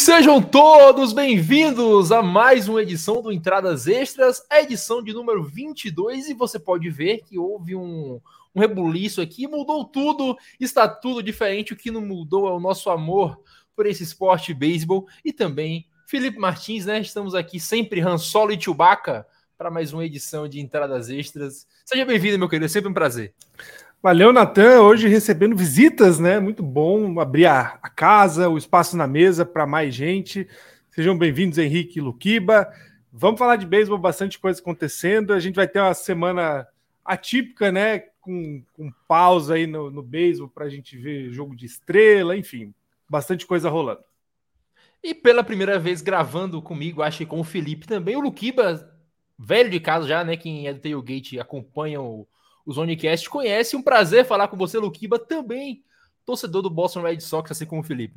[0.00, 6.30] sejam todos bem-vindos a mais uma edição do Entradas Extras, a edição de número 22.
[6.30, 8.18] E você pode ver que houve um,
[8.54, 11.74] um rebuliço aqui, mudou tudo, está tudo diferente.
[11.74, 13.38] O que não mudou é o nosso amor
[13.76, 16.98] por esse esporte beisebol e também Felipe Martins, né?
[16.98, 19.26] Estamos aqui sempre Han Solo e Chewbacca
[19.58, 21.66] para mais uma edição de Entradas Extras.
[21.84, 23.34] Seja bem-vindo, meu querido, é sempre um prazer.
[24.02, 24.80] Valeu, Natan.
[24.80, 26.40] Hoje recebendo visitas, né?
[26.40, 30.48] Muito bom abrir a, casa, o espaço na mesa para mais gente.
[30.88, 32.72] Sejam bem-vindos, Henrique e Luquiba.
[33.12, 35.34] Vamos falar de beisebol, bastante coisa acontecendo.
[35.34, 36.66] A gente vai ter uma semana
[37.04, 37.98] atípica, né?
[38.22, 42.72] Com, com pausa aí no, no beisebol para a gente ver jogo de estrela, enfim,
[43.06, 44.00] bastante coisa rolando.
[45.04, 48.96] E pela primeira vez gravando comigo, acho que com o Felipe também, o Luquiba,
[49.38, 50.38] velho de casa já, né?
[50.38, 52.26] Quem é do Tailgate acompanha o
[52.70, 53.74] o Zonecast conhece.
[53.74, 55.82] Um prazer falar com você, Luquiba, também
[56.24, 58.14] torcedor do Boston Red Sox, assim como o Felipe.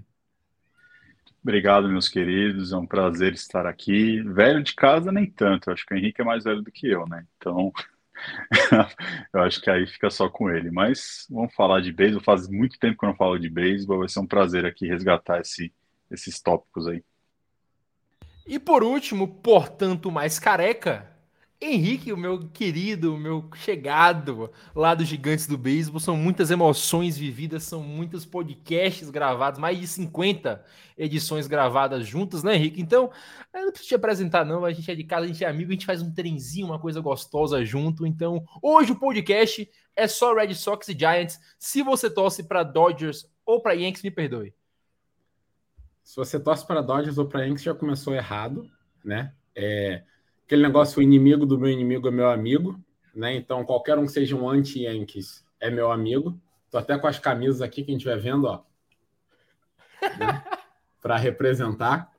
[1.41, 2.71] Obrigado, meus queridos.
[2.71, 4.21] É um prazer estar aqui.
[4.21, 5.69] Velho de casa, nem tanto.
[5.69, 7.25] Eu acho que o Henrique é mais velho do que eu, né?
[7.35, 7.73] Então,
[9.33, 10.69] eu acho que aí fica só com ele.
[10.69, 12.23] Mas vamos falar de beisebol.
[12.23, 13.99] Faz muito tempo que eu não falo de beisebol.
[13.99, 15.73] Vai ser um prazer aqui resgatar esse,
[16.11, 17.03] esses tópicos aí.
[18.45, 21.11] E por último, portanto, mais careca,
[21.63, 27.17] Henrique, o meu querido, o meu chegado lá dos Gigantes do Beisebol, são muitas emoções
[27.17, 30.63] vividas, são muitos podcasts gravados, mais de 50
[30.97, 32.81] edições gravadas juntas, né, Henrique?
[32.81, 33.09] Então,
[33.53, 34.65] eu não preciso te apresentar, não.
[34.65, 36.79] A gente é de casa, a gente é amigo, a gente faz um trenzinho, uma
[36.79, 38.05] coisa gostosa junto.
[38.05, 41.39] Então, hoje o podcast é só Red Sox e Giants.
[41.57, 44.53] Se você torce para Dodgers ou para Yankees, me perdoe.
[46.03, 48.69] Se você torce para Dodgers ou para Yankees, já começou errado,
[49.03, 49.33] né?
[49.55, 50.03] É
[50.45, 52.79] aquele negócio, o inimigo do meu inimigo é meu amigo,
[53.13, 53.35] né?
[53.35, 56.39] Então, qualquer um que seja um anti-Yankees é meu amigo.
[56.69, 58.63] Tô até com as camisas aqui, quem estiver vendo, ó.
[60.01, 60.43] Né?
[61.01, 62.11] Para representar.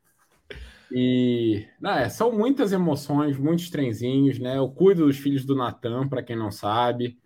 [0.90, 4.58] E não, é, são muitas emoções, muitos trenzinhos, né?
[4.58, 7.18] Eu cuido dos filhos do Natan, para quem não sabe.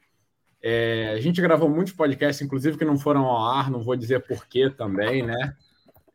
[0.63, 4.27] É, a gente gravou muitos podcasts, inclusive que não foram ao ar, não vou dizer
[4.27, 5.57] porquê também, né?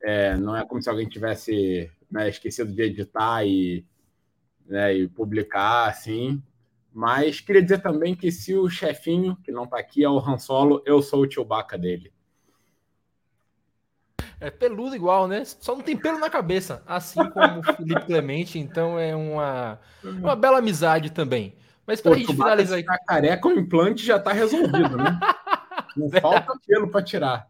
[0.01, 3.85] É, não é como se alguém tivesse né, esquecido de editar e
[4.65, 6.41] né, e publicar, assim.
[6.93, 10.37] Mas queria dizer também que se o chefinho, que não está aqui, é o Han
[10.37, 12.13] Solo, eu sou o Chewbacca dele.
[14.39, 15.43] É peludo igual, né?
[15.45, 20.35] Só não tem pelo na cabeça, assim como o Felipe Clemente, então é uma, uma
[20.35, 21.55] bela amizade também.
[21.87, 22.83] Mas para a gente finalizar aí.
[22.83, 25.19] careca, o implante já está resolvido, né?
[25.95, 27.47] Não falta pelo para tirar.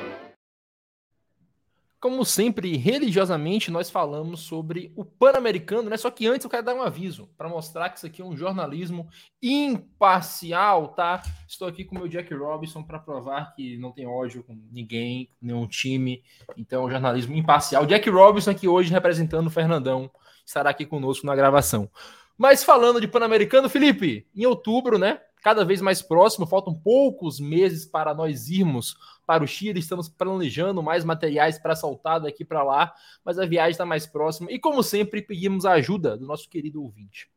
[2.00, 5.98] Como sempre, religiosamente, nós falamos sobre o Pan-Americano, né?
[5.98, 8.38] Só que antes eu quero dar um aviso para mostrar que isso aqui é um
[8.38, 9.10] jornalismo
[9.42, 11.24] imparcial, tá?
[11.48, 15.32] Estou aqui com o meu Jack Robinson para provar que não tem ódio com ninguém,
[15.42, 16.22] nenhum time.
[16.56, 17.84] Então, é jornalismo imparcial.
[17.88, 20.12] Jack Robinson aqui hoje representando o Fernandão,
[20.46, 21.90] estará aqui conosco na gravação.
[22.38, 25.20] Mas falando de Pan-Americano, Felipe, em outubro, né?
[25.48, 29.80] Cada vez mais próximo, faltam poucos meses para nós irmos para o Chile.
[29.80, 32.94] Estamos planejando mais materiais para soltar daqui para lá,
[33.24, 34.52] mas a viagem está mais próxima.
[34.52, 37.30] E como sempre, pedimos a ajuda do nosso querido ouvinte.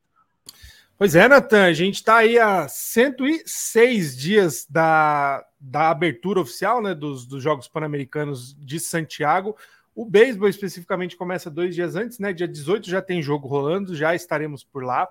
[0.98, 6.96] Pois é, Natan, a gente está aí há 106 dias da, da abertura oficial né,
[6.96, 9.56] dos, dos Jogos Pan-Americanos de Santiago.
[9.94, 12.32] O beisebol especificamente começa dois dias antes, né?
[12.32, 15.08] Dia 18 já tem jogo rolando, já estaremos por lá.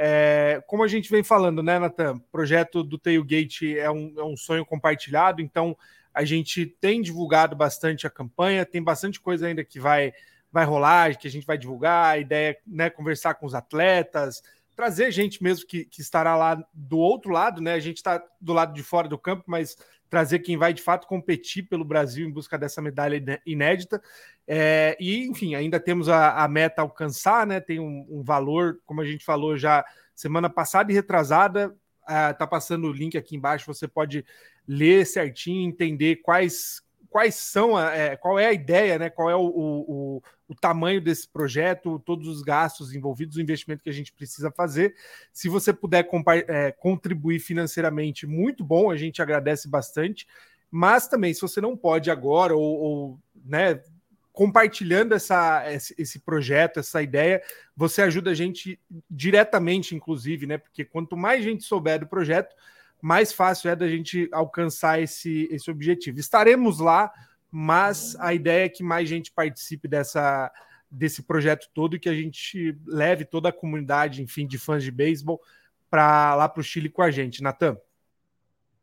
[0.00, 2.18] É, como a gente vem falando, né, Natan?
[2.30, 5.76] Projeto do Tailgate é um, é um sonho compartilhado, então
[6.14, 10.12] a gente tem divulgado bastante a campanha, tem bastante coisa ainda que vai,
[10.52, 12.12] vai rolar, que a gente vai divulgar.
[12.12, 14.40] A ideia é né, conversar com os atletas,
[14.76, 17.74] trazer gente mesmo que, que estará lá do outro lado, né?
[17.74, 19.76] A gente está do lado de fora do campo, mas
[20.08, 24.02] trazer quem vai de fato competir pelo Brasil em busca dessa medalha inédita.
[24.46, 27.60] É, e, enfim, ainda temos a, a, meta a alcançar, né?
[27.60, 29.84] Tem um, um, valor, como a gente falou já
[30.14, 31.76] semana passada e retrasada.
[32.04, 34.24] Uh, tá passando o link aqui embaixo, você pode
[34.66, 39.10] ler certinho, entender quais quais são, é, qual é a ideia, né?
[39.10, 43.90] Qual é o, o, o, tamanho desse projeto, todos os gastos envolvidos, o investimento que
[43.90, 44.94] a gente precisa fazer.
[45.32, 46.08] Se você puder
[46.46, 50.26] é, contribuir financeiramente, muito bom, a gente agradece bastante.
[50.70, 53.80] Mas também, se você não pode agora, ou, ou né,
[54.32, 55.64] compartilhando essa,
[55.96, 57.42] esse projeto, essa ideia,
[57.76, 58.78] você ajuda a gente
[59.10, 60.58] diretamente, inclusive, né?
[60.58, 62.54] Porque quanto mais gente souber do projeto,
[63.00, 66.18] mais fácil é da gente alcançar esse, esse objetivo.
[66.18, 67.12] Estaremos lá,
[67.50, 70.50] mas a ideia é que mais gente participe dessa,
[70.90, 74.90] desse projeto todo e que a gente leve toda a comunidade, enfim, de fãs de
[74.90, 75.40] beisebol
[75.90, 77.42] para lá para o Chile com a gente.
[77.42, 77.76] Natan.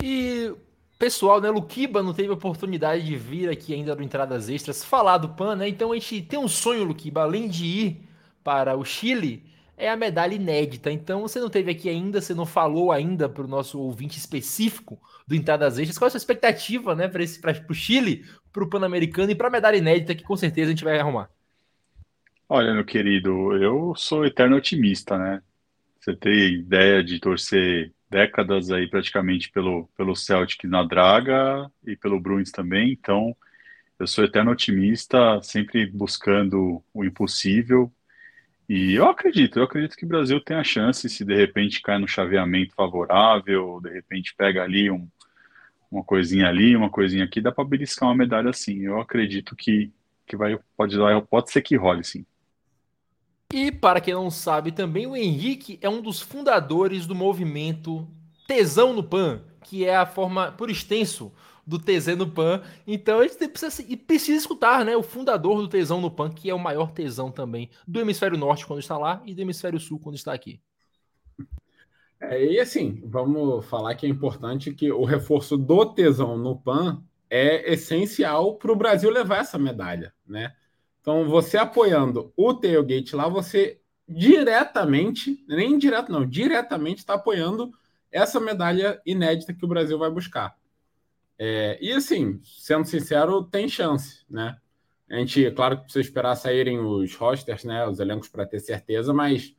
[0.01, 0.53] E
[0.97, 1.50] pessoal, né?
[1.50, 5.67] Luquiba não teve oportunidade de vir aqui ainda no Entradas Extras falar do PAN, né?
[5.67, 8.09] Então a gente tem um sonho, Luquiba, além de ir
[8.44, 9.44] para o Chile,
[9.77, 10.92] é a medalha inédita.
[10.92, 15.00] Então você não teve aqui ainda, você não falou ainda para o nosso ouvinte específico
[15.27, 15.98] do Entradas Extras.
[15.98, 17.24] Qual é a sua expectativa, né, para
[17.69, 20.83] o Chile, para o Pan-Americano e para a medalha inédita que com certeza a gente
[20.83, 21.30] vai arrumar?
[22.48, 25.42] Olha, meu querido, eu sou eterno otimista, né?
[26.00, 32.19] Você tem ideia de torcer décadas aí praticamente pelo, pelo Celtic na draga e pelo
[32.19, 33.36] Bruins também, então
[33.98, 37.92] eu sou eterno otimista, sempre buscando o impossível.
[38.67, 42.00] E eu acredito, eu acredito que o Brasil tem a chance, se de repente cai
[42.00, 45.07] no chaveamento favorável, de repente pega ali um,
[45.91, 48.81] uma coisinha ali, uma coisinha aqui, dá para beliscar uma medalha assim.
[48.81, 49.91] Eu acredito que,
[50.25, 50.97] que vai, pode,
[51.29, 52.25] pode ser que role, sim.
[53.53, 58.07] E para quem não sabe também, o Henrique é um dos fundadores do movimento
[58.47, 61.31] Tesão no Pan, que é a forma, por extenso,
[61.65, 62.62] do TZ no Pan.
[62.85, 66.53] Então a gente precisa, precisa escutar né, o fundador do Tesão no Pan, que é
[66.53, 70.15] o maior tesão também do hemisfério norte quando está lá e do hemisfério sul quando
[70.15, 70.59] está aqui.
[72.19, 77.03] É, e assim, vamos falar que é importante que o reforço do tesão no PAN
[77.29, 80.53] é essencial para o Brasil levar essa medalha, né?
[81.01, 87.71] Então, você apoiando o tailgate lá, você diretamente, nem direto não, diretamente está apoiando
[88.12, 90.56] essa medalha inédita que o Brasil vai buscar.
[91.38, 94.58] É, e assim, sendo sincero, tem chance, né?
[95.10, 99.14] A gente, claro que precisa esperar saírem os rosters, né, os elencos para ter certeza,
[99.14, 99.56] mas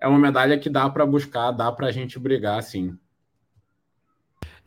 [0.00, 2.98] é uma medalha que dá para buscar, dá para a gente brigar, sim.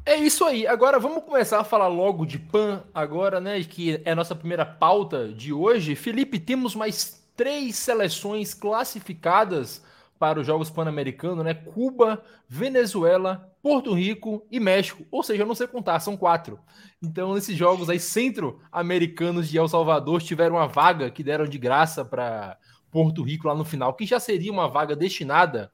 [0.05, 0.67] É isso aí.
[0.67, 3.61] Agora vamos começar a falar logo de PAN agora, né?
[3.63, 5.95] Que é a nossa primeira pauta de hoje.
[5.95, 9.83] Felipe, temos mais três seleções classificadas
[10.19, 11.55] para os Jogos Pan-Americanos, né?
[11.55, 15.07] Cuba, Venezuela, Porto Rico e México.
[15.09, 16.59] Ou seja, eu não sei contar, são quatro.
[17.01, 22.05] Então, nesses jogos aí centro-americanos de El Salvador tiveram uma vaga que deram de graça
[22.05, 22.59] para
[22.91, 25.71] Porto Rico lá no final, que já seria uma vaga destinada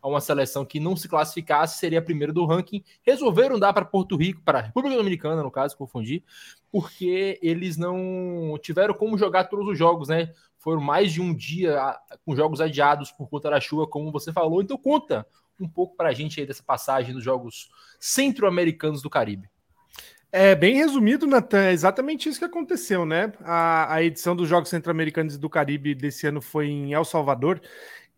[0.00, 2.82] a uma seleção que não se classificasse, seria a primeira do ranking.
[3.02, 6.24] Resolveram dar para Porto Rico, para a República Dominicana, no caso, confundi,
[6.72, 10.32] porque eles não tiveram como jogar todos os jogos, né?
[10.56, 11.94] Foram mais de um dia
[12.24, 14.62] com jogos adiados por conta da chuva, como você falou.
[14.62, 15.26] Então, conta
[15.60, 17.68] um pouco para a gente aí dessa passagem dos jogos
[18.00, 19.48] centro-americanos do Caribe.
[20.36, 23.32] É bem resumido, Natan, é exatamente isso que aconteceu, né?
[23.42, 27.62] A, a edição dos Jogos Centro-Americanos do Caribe desse ano foi em El Salvador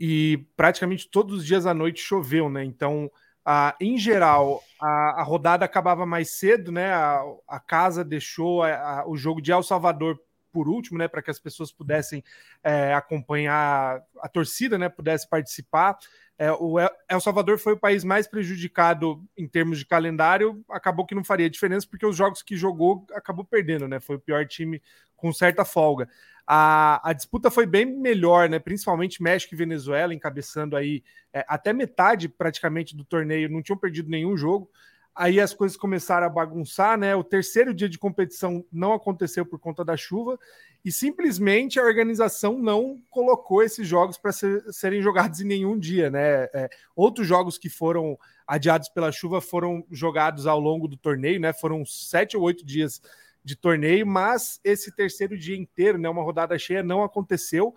[0.00, 2.64] e praticamente todos os dias à noite choveu, né?
[2.64, 3.10] Então,
[3.44, 6.90] a, em geral, a, a rodada acabava mais cedo, né?
[6.90, 8.62] A, a casa deixou
[9.06, 10.18] o jogo de El Salvador
[10.56, 11.06] por último, né?
[11.06, 12.24] Para que as pessoas pudessem
[12.64, 14.88] é, acompanhar a torcida, né?
[14.88, 15.98] Pudesse participar.
[16.38, 20.64] É, o El Salvador foi o país mais prejudicado em termos de calendário.
[20.70, 24.00] Acabou que não faria diferença, porque os jogos que jogou acabou perdendo, né?
[24.00, 24.80] Foi o pior time
[25.14, 26.08] com certa folga.
[26.46, 28.58] A, a disputa foi bem melhor, né?
[28.58, 34.08] Principalmente México e Venezuela, encabeçando aí é, até metade praticamente do torneio, não tinham perdido
[34.08, 34.70] nenhum jogo.
[35.16, 37.16] Aí as coisas começaram a bagunçar, né?
[37.16, 40.38] O terceiro dia de competição não aconteceu por conta da chuva
[40.84, 46.10] e simplesmente a organização não colocou esses jogos para ser, serem jogados em nenhum dia,
[46.10, 46.44] né?
[46.52, 51.50] É, outros jogos que foram adiados pela chuva foram jogados ao longo do torneio, né?
[51.50, 53.00] Foram sete ou oito dias
[53.42, 57.74] de torneio, mas esse terceiro dia inteiro, né, uma rodada cheia, não aconteceu.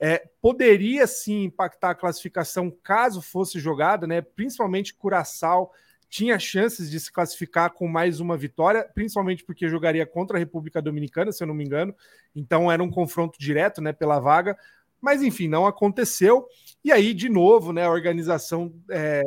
[0.00, 4.22] É, poderia sim impactar a classificação caso fosse jogada, né?
[4.22, 5.70] Principalmente Curaçao
[6.08, 10.80] tinha chances de se classificar com mais uma vitória, principalmente porque jogaria contra a República
[10.80, 11.94] Dominicana, se eu não me engano.
[12.34, 14.56] Então era um confronto direto, né, pela vaga.
[15.00, 16.46] Mas enfim, não aconteceu.
[16.82, 19.22] E aí, de novo, né, a organização é,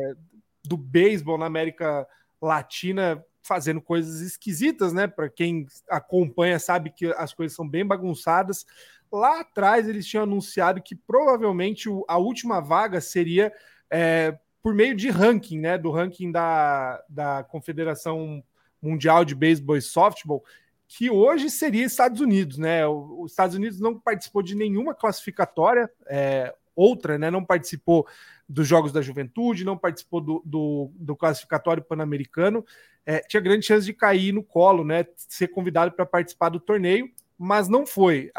[0.63, 2.07] do beisebol na América
[2.41, 5.07] Latina fazendo coisas esquisitas, né?
[5.07, 8.65] Para quem acompanha sabe que as coisas são bem bagunçadas.
[9.11, 13.51] Lá atrás eles tinham anunciado que provavelmente a última vaga seria
[13.89, 15.77] é, por meio de ranking, né?
[15.77, 18.44] Do ranking da, da Confederação
[18.82, 20.44] Mundial de Beisebol e Softball,
[20.88, 22.86] que hoje seria Estados Unidos, né?
[22.88, 27.32] Os Estados Unidos não participou de nenhuma classificatória, é, outra, né?
[27.32, 28.08] Não participou
[28.48, 32.65] dos Jogos da Juventude, não participou do, do, do classificatório pan-americano,
[33.06, 35.06] é, tinha grande chance de cair no colo, né?
[35.15, 38.32] Ser convidado para participar do torneio, mas não foi.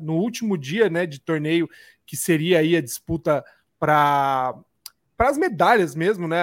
[0.00, 1.68] No último dia, né, de torneio,
[2.06, 3.44] que seria aí a disputa
[3.78, 4.54] para
[5.16, 6.40] para as medalhas mesmo, né?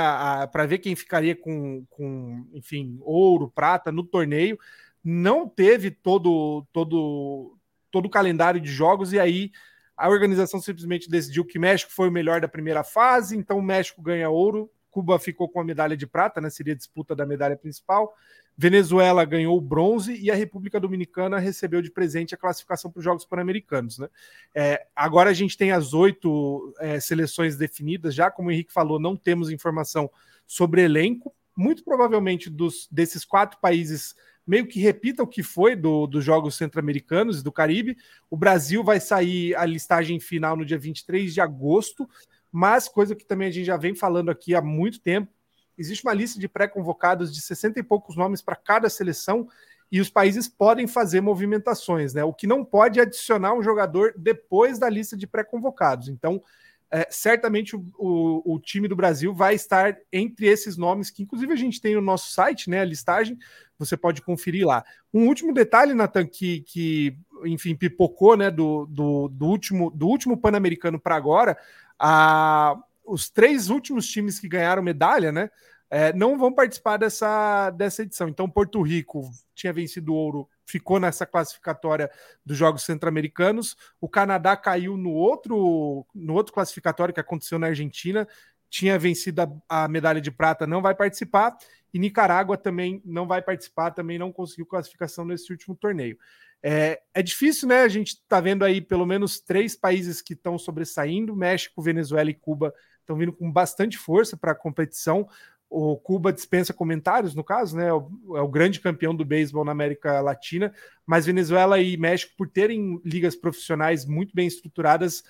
[0.51, 4.57] Para ver quem ficaria com, com, enfim, ouro, prata no torneio
[5.03, 7.57] não teve todo todo
[7.91, 9.51] todo o calendário de jogos e aí
[9.95, 14.27] a organização simplesmente decidiu que México foi o melhor da primeira fase, então México ganha
[14.29, 16.49] ouro, Cuba ficou com a medalha de prata, né?
[16.49, 18.15] Seria a disputa da medalha principal.
[18.57, 23.03] Venezuela ganhou o bronze e a República Dominicana recebeu de presente a classificação para os
[23.03, 23.97] Jogos Pan-Americanos.
[23.97, 24.07] Né?
[24.53, 28.99] É, agora a gente tem as oito é, seleções definidas, já como o Henrique falou,
[28.99, 30.09] não temos informação
[30.45, 31.33] sobre elenco.
[31.55, 36.55] Muito provavelmente dos, desses quatro países meio que repita o que foi do, dos Jogos
[36.55, 37.97] Centro-Americanos e do Caribe.
[38.29, 42.07] O Brasil vai sair a listagem final no dia 23 de agosto,
[42.51, 45.31] mas coisa que também a gente já vem falando aqui há muito tempo,
[45.77, 49.47] existe uma lista de pré-convocados de 60 e poucos nomes para cada seleção
[49.91, 52.23] e os países podem fazer movimentações, né?
[52.23, 56.09] O que não pode é adicionar um jogador depois da lista de pré-convocados.
[56.09, 56.41] Então,
[56.89, 61.51] é, certamente o, o, o, time do Brasil vai estar entre esses nomes, que inclusive
[61.51, 62.81] a gente tem no nosso site, né?
[62.81, 63.37] A listagem,
[63.77, 64.83] você pode conferir lá.
[65.13, 70.37] Um último detalhe, Nathan, que, que enfim, pipocou né, do, do, do último, do último
[70.37, 71.57] Pan-Americano para agora,
[71.99, 75.49] a, os três últimos times que ganharam medalha, né?
[75.89, 78.27] É, não vão participar dessa, dessa edição.
[78.27, 82.09] Então, Porto Rico tinha vencido ouro ficou nessa classificatória
[82.45, 83.75] dos Jogos Centro-Americanos.
[83.99, 88.27] O Canadá caiu no outro, no outro classificatório que aconteceu na Argentina,
[88.69, 91.55] tinha vencido a, a, medalha de prata, não vai participar.
[91.93, 96.17] E Nicarágua também não vai participar, também não conseguiu classificação nesse último torneio.
[96.63, 97.83] É, é difícil, né?
[97.83, 102.33] A gente está vendo aí pelo menos três países que estão sobressaindo: México, Venezuela e
[102.33, 105.27] Cuba estão vindo com bastante força para a competição.
[105.69, 107.87] O Cuba dispensa comentários, no caso, né?
[107.87, 110.73] É o, é o grande campeão do beisebol na América Latina,
[111.05, 115.23] mas Venezuela e México, por terem ligas profissionais muito bem estruturadas,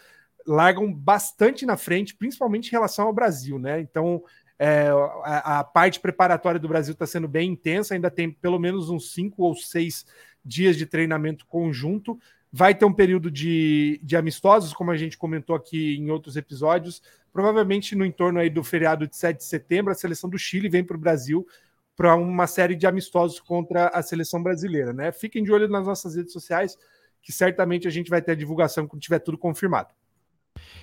[0.45, 3.79] largam bastante na frente, principalmente em relação ao Brasil, né?
[3.79, 4.21] Então,
[4.59, 4.89] é,
[5.23, 9.13] a, a, parte preparatória do Brasil está sendo bem intensa, ainda tem pelo menos uns
[9.13, 10.05] cinco ou seis
[10.43, 12.19] dias de treinamento conjunto.
[12.55, 17.01] Vai ter um período de, de amistosos, como a gente comentou aqui em outros episódios.
[17.31, 20.83] Provavelmente no entorno aí do feriado de 7 de setembro, a seleção do Chile vem
[20.83, 21.47] para o Brasil
[21.95, 25.11] para uma série de amistosos contra a seleção brasileira, né?
[25.11, 26.77] Fiquem de olho nas nossas redes sociais,
[27.23, 29.89] que certamente a gente vai ter a divulgação quando tiver tudo confirmado.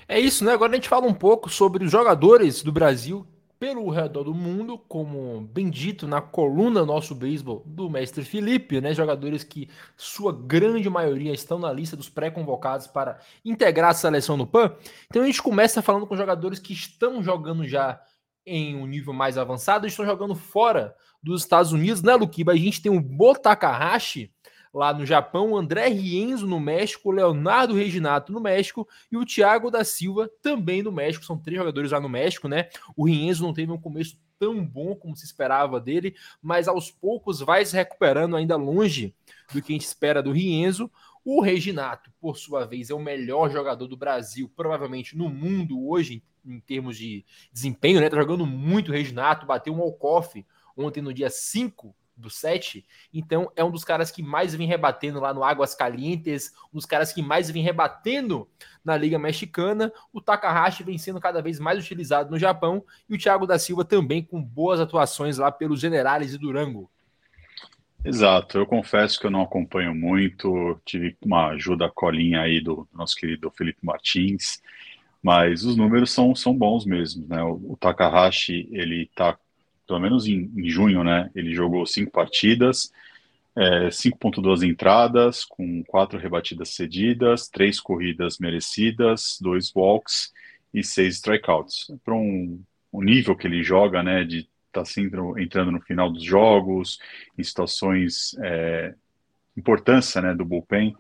[0.08, 0.52] É isso, né?
[0.52, 3.24] Agora a gente fala um pouco sobre os jogadores do Brasil
[3.61, 8.95] pelo redor do mundo, como bem dito na coluna Nosso Beisebol do mestre Felipe, né?
[8.95, 14.47] Jogadores que sua grande maioria estão na lista dos pré-convocados para integrar a seleção no
[14.47, 14.75] PAN.
[15.09, 18.00] Então a gente começa falando com jogadores que estão jogando já
[18.47, 22.52] em um nível mais avançado estão jogando fora dos Estados Unidos, né, Luquiba?
[22.52, 24.33] A gente tem o Botakahashi,
[24.72, 29.84] lá no Japão, André Rienzo no México, Leonardo Reginato no México e o Thiago da
[29.84, 31.24] Silva também no México.
[31.24, 32.68] São três jogadores lá no México, né?
[32.96, 37.40] O Rienzo não teve um começo tão bom como se esperava dele, mas aos poucos
[37.40, 39.14] vai se recuperando ainda longe
[39.52, 40.90] do que a gente espera do Rienzo.
[41.22, 46.22] O Reginato, por sua vez, é o melhor jogador do Brasil, provavelmente no mundo hoje,
[46.42, 48.08] em, em termos de desempenho, né?
[48.08, 52.84] Tá jogando muito o Reginato, bateu um walk-off ontem no dia 5 do 7.
[53.12, 56.86] Então, é um dos caras que mais vem rebatendo lá no Águas Calientes, um dos
[56.86, 58.48] caras que mais vem rebatendo
[58.84, 59.92] na Liga Mexicana.
[60.12, 63.84] O Takahashi vem sendo cada vez mais utilizado no Japão e o Thiago da Silva
[63.84, 66.90] também com boas atuações lá pelos Generales e Durango.
[68.02, 73.14] Exato, eu confesso que eu não acompanho muito, tive uma ajuda colinha aí do nosso
[73.14, 74.62] querido Felipe Martins,
[75.22, 77.42] mas os números são, são bons mesmo, né?
[77.42, 79.38] O, o Takahashi, ele tá
[79.90, 81.28] pelo menos em, em junho, né?
[81.35, 82.92] Ele jogou cinco partidas,
[83.56, 90.32] é, 5.2 entradas, com quatro rebatidas cedidas, três corridas merecidas, dois walks
[90.73, 91.90] e seis strikeouts.
[92.04, 96.09] Para um, um, nível que ele joga, né, de estar tá sempre entrando no final
[96.09, 97.00] dos jogos,
[97.37, 98.94] em situações é,
[99.56, 100.94] importância, né, do bullpen.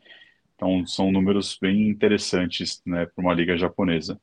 [0.56, 4.20] Então são números bem interessantes, né, para uma liga japonesa.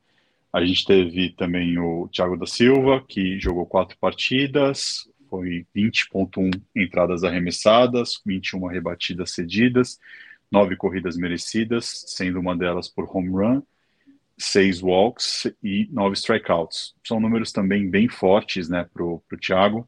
[0.52, 7.24] A gente teve também o Thiago da Silva, que jogou quatro partidas, foi 20,1 entradas
[7.24, 10.00] arremessadas, 21 rebatidas cedidas,
[10.52, 13.62] nove corridas merecidas, sendo uma delas por home run,
[14.38, 16.96] seis walks e nove strikeouts.
[17.06, 19.88] São números também bem fortes né, para o Thiago.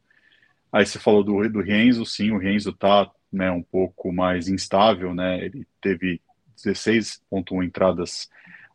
[0.72, 5.14] Aí você falou do, do Renzo, sim, o Renzo está né, um pouco mais instável,
[5.14, 5.44] né?
[5.44, 6.22] Ele teve
[6.58, 8.30] 16.1 entradas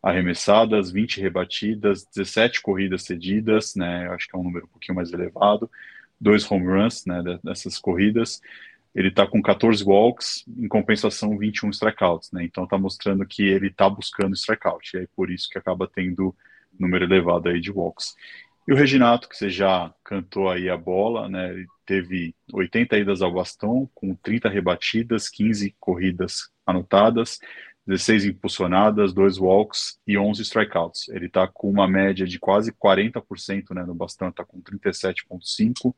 [0.05, 4.07] arremessadas, 20 rebatidas, 17 corridas cedidas, né?
[4.11, 5.71] Acho que é um número um pouquinho mais elevado.
[6.21, 8.41] Dois home runs, né, dessas corridas.
[8.95, 12.45] Ele está com 14 walks, em compensação 21 strikeouts, né?
[12.45, 16.37] Então está mostrando que ele está buscando strikeout, e é por isso que acaba tendo
[16.79, 18.15] número elevado aí de walks.
[18.69, 21.51] E o Reginato, que você já cantou aí a bola, né?
[21.51, 27.39] Ele teve 80 idas ao bastão, com 30 rebatidas, 15 corridas anotadas,
[27.87, 31.09] 16 impulsionadas, 2 walks e 11 strikeouts.
[31.11, 35.95] Ele está com uma média de quase 40% né, no bastão, está com 37,5%.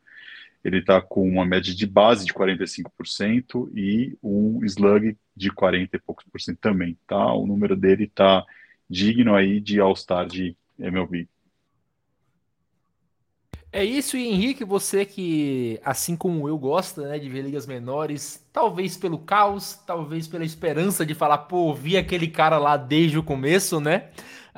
[0.64, 6.00] Ele está com uma média de base de 45% e um slug de 40 e
[6.00, 6.98] poucos por cento também.
[7.06, 7.32] Tá?
[7.32, 8.44] O número dele está
[8.90, 11.28] digno aí de All-Star de MLB.
[13.76, 18.42] É isso, e Henrique, você que, assim como eu, gosta né, de ver ligas menores,
[18.50, 23.22] talvez pelo caos, talvez pela esperança de falar, pô, vi aquele cara lá desde o
[23.22, 24.08] começo, né?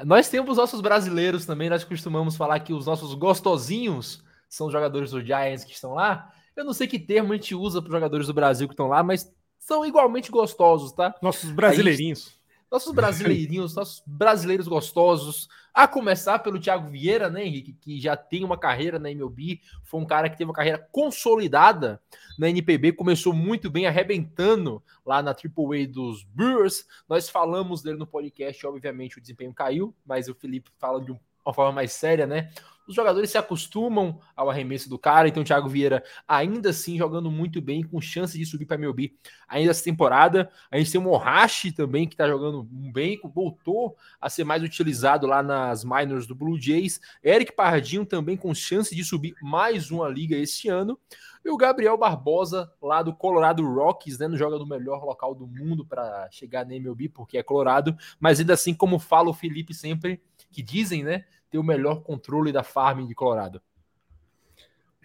[0.05, 5.11] Nós temos nossos brasileiros também, nós costumamos falar que os nossos gostosinhos são os jogadores
[5.11, 6.33] do Giants que estão lá.
[6.55, 8.87] Eu não sei que termo a gente usa para os jogadores do Brasil que estão
[8.87, 11.13] lá, mas são igualmente gostosos, tá?
[11.21, 12.38] Nossos brasileirinhos.
[12.71, 15.49] Nossos brasileirinhos, nossos brasileiros gostosos.
[15.73, 17.73] A começar pelo Thiago Vieira, né, Henrique?
[17.73, 19.61] Que já tem uma carreira na MLB.
[19.85, 22.01] Foi um cara que teve uma carreira consolidada
[22.39, 22.93] na NPB.
[22.93, 26.85] Começou muito bem, arrebentando lá na AAA dos Brewers.
[27.09, 28.67] Nós falamos dele no podcast.
[28.67, 31.13] Obviamente o desempenho caiu, mas o Felipe fala de
[31.45, 32.51] uma forma mais séria, né?
[32.89, 37.61] Os jogadores se acostumam ao arremesso do cara, então Thiago Vieira ainda assim jogando muito
[37.61, 39.15] bem, com chance de subir para MLB
[39.47, 40.51] ainda essa temporada.
[40.71, 45.27] A gente tem o Mohashi também, que está jogando bem, voltou a ser mais utilizado
[45.27, 46.99] lá nas minors do Blue Jays.
[47.23, 50.99] Eric Pardinho também com chance de subir mais uma liga este ano.
[51.45, 54.27] E o Gabriel Barbosa, lá do Colorado Rockies, né?
[54.29, 57.97] Não joga no melhor local do mundo para chegar na MLB, porque é Colorado.
[58.19, 61.25] Mas ainda assim, como fala o Felipe sempre, que dizem, né?
[61.51, 63.61] Ter o melhor controle da farm de Colorado.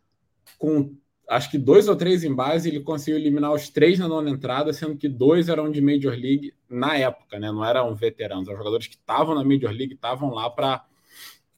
[0.58, 0.96] com
[1.28, 4.72] acho que dois ou três em base, ele conseguiu eliminar os três na nona entrada,
[4.72, 7.50] sendo que dois eram de Major League na época, né?
[7.50, 10.84] Não eram veteranos, eram jogadores que estavam na Major League, estavam lá para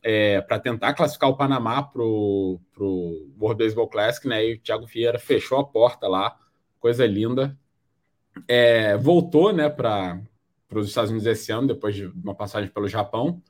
[0.02, 2.60] é, para tentar classificar o Panamá para o
[3.40, 4.46] World Baseball Classic, né?
[4.46, 6.36] E o Thiago Vieira fechou a porta lá,
[6.78, 7.58] coisa linda.
[8.46, 10.20] É, voltou, né, para
[10.72, 13.42] os Estados Unidos esse ano, depois de uma passagem pelo Japão.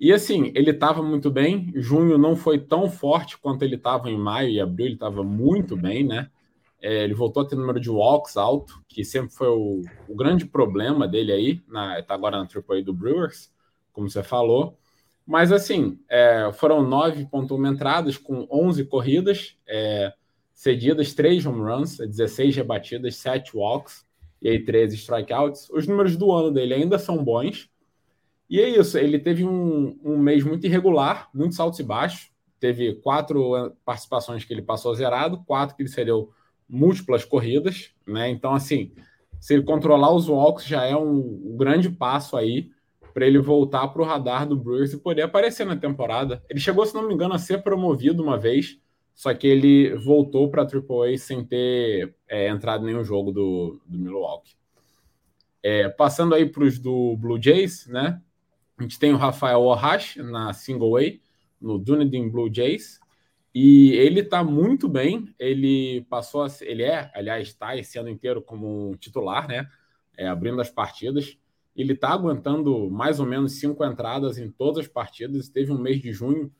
[0.00, 1.70] E assim, ele estava muito bem.
[1.76, 5.76] Junho não foi tão forte quanto ele estava em maio e abril, ele estava muito
[5.76, 6.30] bem, né?
[6.80, 10.46] É, ele voltou a ter número de walks alto, que sempre foi o, o grande
[10.46, 13.52] problema dele aí, na, tá agora na AAA do Brewers,
[13.92, 14.78] como você falou.
[15.26, 20.14] Mas assim, é, foram 9.1 entradas com 11 corridas, é,
[20.54, 24.06] cedidas, 3 home runs, 16 rebatidas, 7 walks
[24.40, 25.68] e aí 13 strikeouts.
[25.68, 27.68] Os números do ano dele ainda são bons,
[28.50, 32.32] e é isso, ele teve um, um mês muito irregular, muitos altos e baixos.
[32.58, 36.30] Teve quatro eh, participações que ele passou zerado, quatro que ele cedeu
[36.68, 38.28] múltiplas corridas, né?
[38.28, 38.92] Então, assim,
[39.40, 42.70] se ele controlar os walks, já é um, um grande passo aí
[43.14, 46.42] para ele voltar para o radar do Brewers e poder aparecer na temporada.
[46.50, 48.80] Ele chegou, se não me engano, a ser promovido uma vez,
[49.14, 53.80] só que ele voltou para a AAA sem ter é, entrado em nenhum jogo do,
[53.86, 54.56] do Milwaukee.
[55.62, 58.20] É, passando aí para os do Blue Jays, né?
[58.80, 61.02] A gente tem o Rafael Ohash na Single A,
[61.60, 62.98] no Dunedin Blue Jays,
[63.54, 65.34] e ele está muito bem.
[65.38, 69.68] Ele passou, a, ele é, aliás, está esse ano inteiro como titular, né?
[70.16, 71.36] É, abrindo as partidas.
[71.76, 75.50] Ele está aguentando mais ou menos cinco entradas em todas as partidas.
[75.50, 76.50] Teve um mês de junho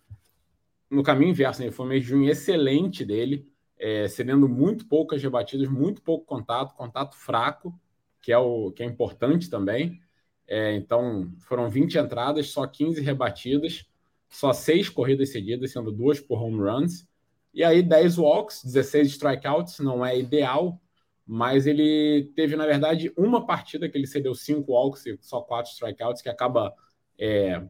[0.90, 1.70] no caminho inverso, né?
[1.70, 6.74] foi um mês de junho excelente dele, é, cedendo muito poucas rebatidas, muito pouco contato,
[6.74, 7.72] contato fraco,
[8.20, 10.02] que é o que é importante também.
[10.50, 13.86] É, então, foram 20 entradas, só 15 rebatidas,
[14.28, 17.06] só 6 corridas cedidas, sendo duas por home runs.
[17.54, 20.80] E aí, 10 walks, 16 strikeouts, não é ideal,
[21.24, 25.70] mas ele teve, na verdade, uma partida que ele cedeu 5 walks e só 4
[25.70, 26.74] strikeouts, que acaba
[27.16, 27.62] é,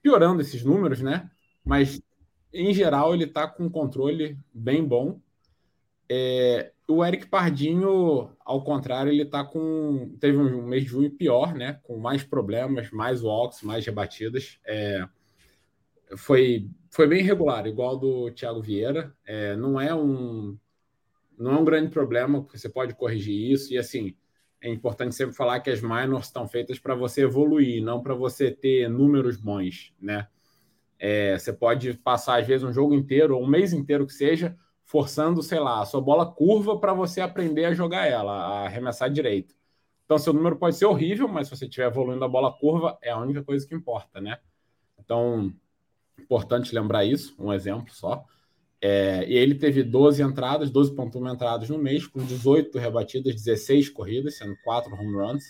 [0.00, 1.30] piorando esses números, né?
[1.62, 2.00] Mas,
[2.50, 5.20] em geral, ele está com um controle bem bom.
[6.14, 10.14] É, o Eric Pardinho, ao contrário, ele tá com.
[10.20, 11.80] Teve um mês de junho pior, né?
[11.84, 14.58] Com mais problemas, mais walks, mais rebatidas.
[14.66, 15.08] É,
[16.18, 19.16] foi, foi bem regular, igual do Thiago Vieira.
[19.24, 20.58] É, não é um.
[21.38, 23.72] Não é um grande problema, porque você pode corrigir isso.
[23.72, 24.14] E assim,
[24.60, 28.50] é importante sempre falar que as minors estão feitas para você evoluir, não para você
[28.50, 30.28] ter números bons, né?
[30.98, 34.54] É, você pode passar, às vezes, um jogo inteiro, ou um mês inteiro que seja,
[34.92, 39.10] forçando, sei lá, a sua bola curva para você aprender a jogar ela, a arremessar
[39.10, 39.54] direito.
[40.04, 43.10] Então, seu número pode ser horrível, mas se você estiver evoluindo a bola curva, é
[43.10, 44.38] a única coisa que importa, né?
[44.98, 45.50] Então,
[46.18, 48.22] importante lembrar isso, um exemplo só.
[48.82, 54.36] É, e ele teve 12 entradas, 12,1 entradas no mês, com 18 rebatidas, 16 corridas,
[54.36, 55.42] sendo 4 home runs,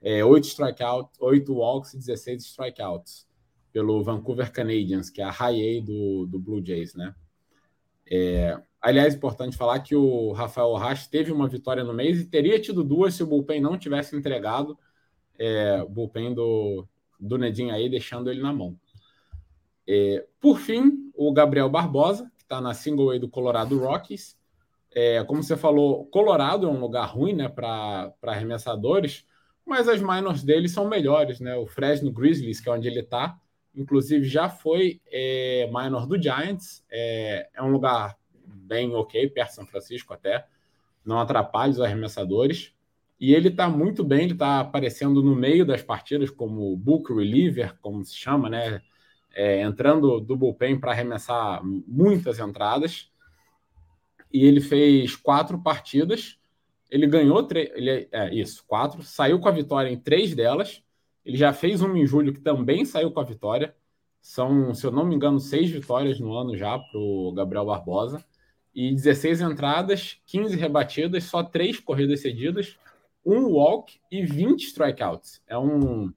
[0.00, 3.28] é, 8 strikeouts, 8 walks e 16 strikeouts
[3.70, 7.14] pelo Vancouver Canadians, que é a high A do, do Blue Jays, né?
[8.10, 12.60] É, aliás, importante falar que o Rafael Rasch teve uma vitória no mês e teria
[12.60, 14.78] tido duas se o bullpen não tivesse entregado
[15.38, 16.86] é, o bullpen do,
[17.18, 18.78] do Nedinho aí, deixando ele na mão.
[19.86, 24.36] É, por fim, o Gabriel Barbosa, que está na single A do Colorado Rockies.
[24.94, 29.24] É, como você falou, Colorado é um lugar ruim né, para arremessadores,
[29.64, 31.40] mas as minors dele são melhores.
[31.40, 31.54] Né?
[31.56, 33.38] O Fresno Grizzlies, que é onde ele está,
[33.74, 38.16] inclusive já foi é, minor do Giants, é, é, um lugar
[38.68, 40.46] bem ok, perto de São Francisco até,
[41.04, 42.74] não atrapalha os arremessadores.
[43.18, 47.76] E ele está muito bem, ele está aparecendo no meio das partidas como book reliever,
[47.80, 48.80] como se chama, né?
[49.34, 53.10] É, entrando do bullpen para arremessar muitas entradas.
[54.32, 56.38] E ele fez quatro partidas.
[56.90, 57.70] Ele ganhou três.
[57.74, 59.02] Ele, é isso, quatro.
[59.02, 60.82] Saiu com a vitória em três delas.
[61.24, 63.74] Ele já fez uma em julho que também saiu com a vitória.
[64.20, 68.24] São, se eu não me engano, seis vitórias no ano já para o Gabriel Barbosa.
[68.78, 72.78] E 16 entradas, 15 rebatidas, só três corridas cedidas,
[73.26, 75.42] um walk e 20 strikeouts.
[75.48, 76.12] É um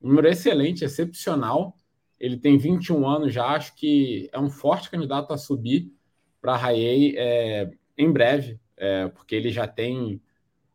[0.00, 1.76] número excelente, excepcional.
[2.18, 5.92] Ele tem 21 anos já, acho que é um forte candidato a subir
[6.40, 10.18] para a High é, em breve, é, porque ele já tem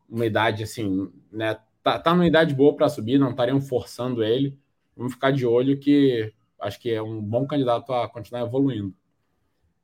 [0.08, 1.58] uma idade assim, né?
[1.82, 4.56] tá, tá numa idade boa para subir, não estariam forçando ele.
[4.96, 8.94] Vamos ficar de olho que acho que é um bom candidato a continuar evoluindo.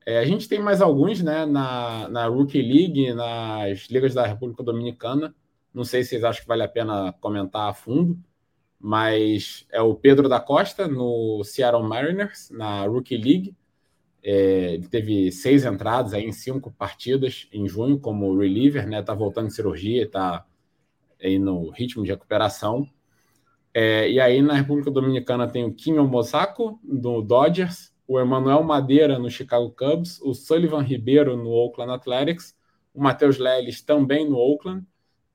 [0.08, 4.62] É, a gente tem mais alguns né, na, na Rookie League, nas ligas da República
[4.62, 5.34] Dominicana.
[5.74, 8.18] Não sei se vocês acham que vale a pena comentar a fundo,
[8.80, 13.54] mas é o Pedro da Costa no Seattle Mariners, na Rookie League.
[14.22, 19.02] É, ele teve seis entradas aí em cinco partidas em junho como reliever, né?
[19.02, 20.46] Tá voltando de cirurgia, tá
[21.22, 22.88] aí no ritmo de recuperação.
[23.74, 29.18] É, e aí na República Dominicana tem o Kim Mosako, do Dodgers, o Emanuel Madeira
[29.18, 32.56] no Chicago Cubs, o Sullivan Ribeiro no Oakland Athletics,
[32.94, 34.84] o Matheus Leles também no Oakland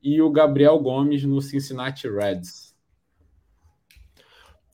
[0.02, 2.74] e o Gabriel Gomes no Cincinnati Reds.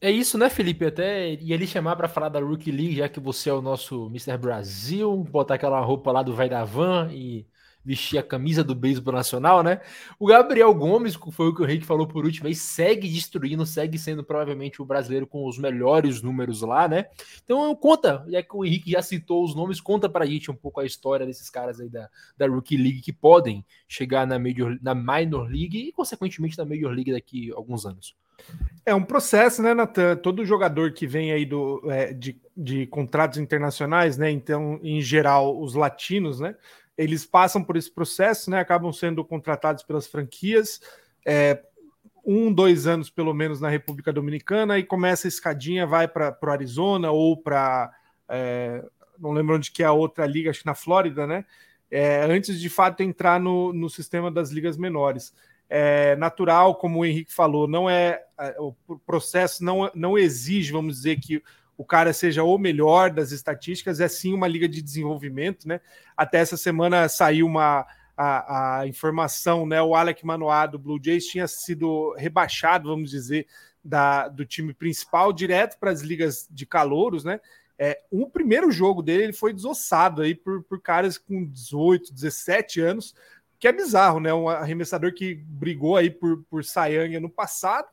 [0.01, 0.85] É isso, né, Felipe?
[0.85, 4.05] Até ia lhe chamar para falar da Rookie League, já que você é o nosso
[4.07, 4.37] Mr.
[4.37, 7.45] Brasil, botar aquela roupa lá do Vai da Van e
[7.83, 9.81] vestir a camisa do beisebol nacional, né?
[10.19, 13.65] O Gabriel Gomes, que foi o que o Henrique falou por último, aí segue destruindo,
[13.65, 17.05] segue sendo provavelmente o brasileiro com os melhores números lá, né?
[17.43, 20.79] Então conta, já que o Henrique já citou os nomes, conta pra gente um pouco
[20.79, 24.93] a história desses caras aí da, da Rookie League que podem chegar na, Major, na
[24.93, 28.15] Minor League e, consequentemente, na Major League daqui a alguns anos.
[28.85, 30.15] É um processo, né, Natan?
[30.15, 34.31] Todo jogador que vem aí do, é, de, de contratos internacionais, né?
[34.31, 36.55] Então, em geral, os latinos, né?
[36.99, 38.59] Eles passam por esse processo, né?
[38.59, 40.81] Acabam sendo contratados pelas franquias,
[41.25, 41.63] é,
[42.25, 46.49] um, dois anos pelo menos na República Dominicana e começa a escadinha, vai para o
[46.49, 47.89] Arizona ou para
[48.27, 48.83] é,
[49.17, 51.45] não lembro onde que é a outra liga, acho que na Flórida, né?
[51.89, 55.33] É, antes de fato entrar no, no sistema das ligas menores.
[55.69, 60.97] É natural, como o Henrique falou, não é, é o processo não, não exige, vamos
[60.97, 61.41] dizer que
[61.79, 65.79] o cara seja o melhor das estatísticas, é sim uma liga de desenvolvimento, né?
[66.15, 67.87] Até essa semana saiu uma
[68.17, 69.81] a, a informação, né?
[69.81, 73.47] O Alec Manoá do Blue Jays tinha sido rebaixado, vamos dizer,
[73.81, 77.39] da, do time principal direto para as ligas de calouros, né?
[77.77, 82.81] É, o primeiro jogo dele ele foi desossado aí por, por caras com 18, 17
[82.81, 83.15] anos,
[83.57, 84.33] que é bizarro, né?
[84.33, 87.87] Um arremessador que brigou aí por, por Sayang no passado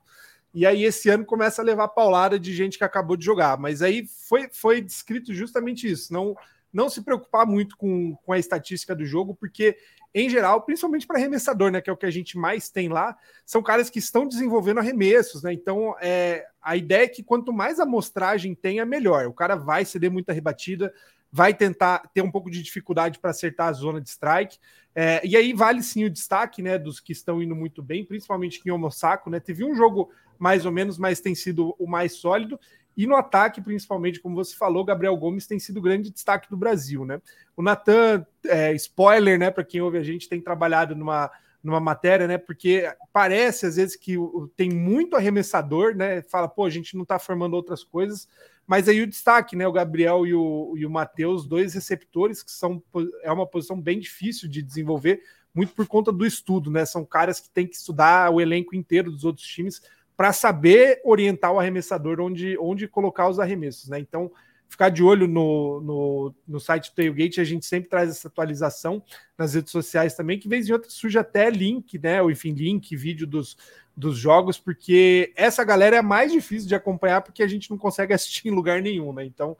[0.56, 3.58] e aí esse ano começa a levar paulada de gente que acabou de jogar.
[3.58, 6.10] Mas aí foi, foi descrito justamente isso.
[6.10, 6.34] Não,
[6.72, 9.76] não se preocupar muito com, com a estatística do jogo, porque,
[10.14, 11.82] em geral, principalmente para arremessador, né?
[11.82, 15.42] Que é o que a gente mais tem lá, são caras que estão desenvolvendo arremessos,
[15.42, 15.52] né?
[15.52, 19.26] Então é, a ideia é que quanto mais amostragem tenha, melhor.
[19.26, 20.90] O cara vai ceder muita rebatida,
[21.30, 24.58] vai tentar ter um pouco de dificuldade para acertar a zona de strike.
[24.94, 28.62] É, e aí vale sim o destaque né, dos que estão indo muito bem, principalmente
[28.64, 29.38] em Omosako, né?
[29.38, 32.58] Teve um jogo mais ou menos, mas tem sido o mais sólido.
[32.96, 37.04] E no ataque, principalmente, como você falou, Gabriel Gomes tem sido grande destaque do Brasil,
[37.04, 37.20] né?
[37.54, 41.30] O Natan, é, spoiler, né, para quem ouve a gente, tem trabalhado numa,
[41.62, 42.38] numa matéria, né?
[42.38, 44.16] Porque parece às vezes que
[44.56, 46.22] tem muito arremessador, né?
[46.22, 48.26] Fala, pô, a gente não está formando outras coisas,
[48.66, 49.66] mas aí o destaque, né?
[49.66, 52.82] O Gabriel e o, e o Matheus, dois receptores, que são
[53.22, 55.22] é uma posição bem difícil de desenvolver,
[55.54, 56.84] muito por conta do estudo, né?
[56.84, 59.80] São caras que têm que estudar o elenco inteiro dos outros times
[60.16, 64.00] para saber orientar o arremessador onde, onde colocar os arremessos, né?
[64.00, 64.32] Então,
[64.68, 69.02] ficar de olho no, no, no site do Tailgate, a gente sempre traz essa atualização
[69.36, 72.20] nas redes sociais também, que vez em outra surge até link, né?
[72.20, 73.56] Ou enfim, link, vídeo dos,
[73.96, 78.12] dos jogos, porque essa galera é mais difícil de acompanhar porque a gente não consegue
[78.12, 79.24] assistir em lugar nenhum, né?
[79.24, 79.56] Então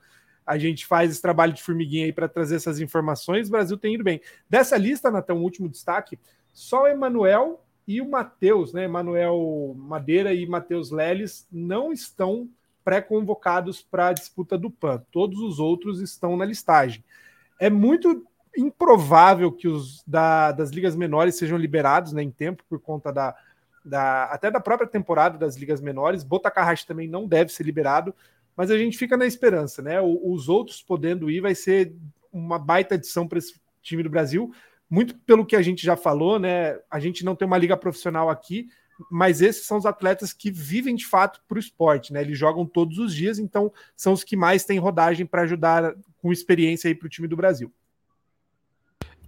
[0.47, 3.49] a gente faz esse trabalho de formiguinha aí para trazer essas informações.
[3.49, 4.21] O Brasil tem ido bem.
[4.49, 6.19] Dessa lista, Natan, um último destaque:
[6.53, 8.85] só o Emanuel e o Matheus, né?
[8.85, 12.49] Emanuel Madeira e Matheus Leles não estão
[12.87, 15.03] pré-convocados para a disputa do PAN.
[15.11, 17.03] Todos os outros estão na listagem.
[17.59, 18.25] É muito
[18.57, 23.35] improvável que os da, das ligas menores sejam liberados né, em tempo por conta da,
[23.85, 26.23] da, até da própria temporada das ligas menores.
[26.23, 28.15] Botacarrache também não deve ser liberado,
[28.57, 30.01] mas a gente fica na esperança, né?
[30.01, 31.93] O, os outros podendo ir vai ser
[32.33, 34.55] uma baita adição para esse time do Brasil,
[34.89, 36.79] muito pelo que a gente já falou, né?
[36.89, 38.69] A gente não tem uma liga profissional aqui,
[39.11, 42.21] mas esses são os atletas que vivem de fato para o esporte, né?
[42.21, 46.33] Eles jogam todos os dias, então são os que mais têm rodagem para ajudar com
[46.33, 47.73] experiência aí para o time do Brasil.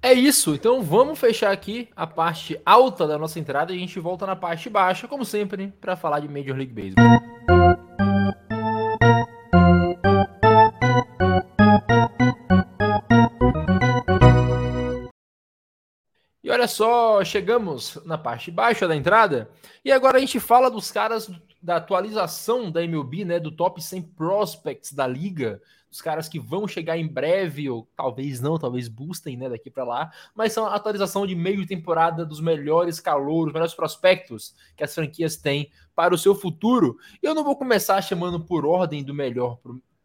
[0.01, 3.99] É isso, então vamos fechar aqui a parte alta da nossa entrada e a gente
[3.99, 7.58] volta na parte baixa, como sempre, para falar de Major League Baseball.
[16.69, 19.51] Só, chegamos na parte baixa da entrada
[19.85, 24.03] e agora a gente fala dos caras da atualização da MLB, né, do top 100
[24.03, 29.37] prospects da liga os caras que vão chegar em breve, ou talvez não, talvez boostem
[29.37, 33.75] né, daqui para lá, mas são a atualização de meio temporada dos melhores calouros, melhores
[33.75, 36.99] prospectos que as franquias têm para o seu futuro.
[37.23, 39.59] E eu não vou começar chamando por ordem do melhor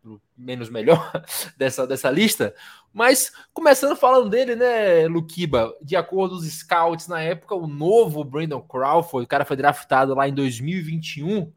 [0.06, 1.12] o menos melhor
[1.58, 2.54] dessa, dessa lista,
[2.92, 5.74] mas começando falando dele, né, Luquiba?
[5.82, 10.14] De acordo com os scouts na época, o novo Brandon Crawford, o cara foi draftado
[10.14, 11.52] lá em 2021,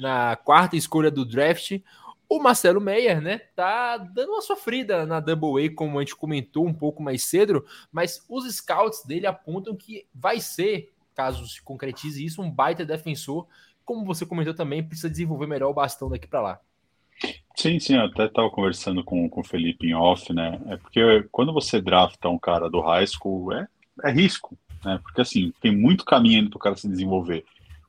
[0.00, 1.80] na quarta escolha do draft.
[2.28, 6.64] O Marcelo Meyer, né, tá dando uma sofrida na Double A, como a gente comentou
[6.66, 12.24] um pouco mais cedo, mas os scouts dele apontam que vai ser, caso se concretize
[12.24, 13.48] isso, um baita defensor.
[13.84, 16.60] Como você comentou também, precisa desenvolver melhor o bastão daqui para lá.
[17.60, 20.58] Sim, sim, eu até estava conversando com, com o Felipe em off, né?
[20.68, 23.68] É porque quando você drafta um cara do high school, é,
[24.02, 24.98] é risco, né?
[25.02, 27.44] Porque assim, tem muito caminho para o cara se desenvolver.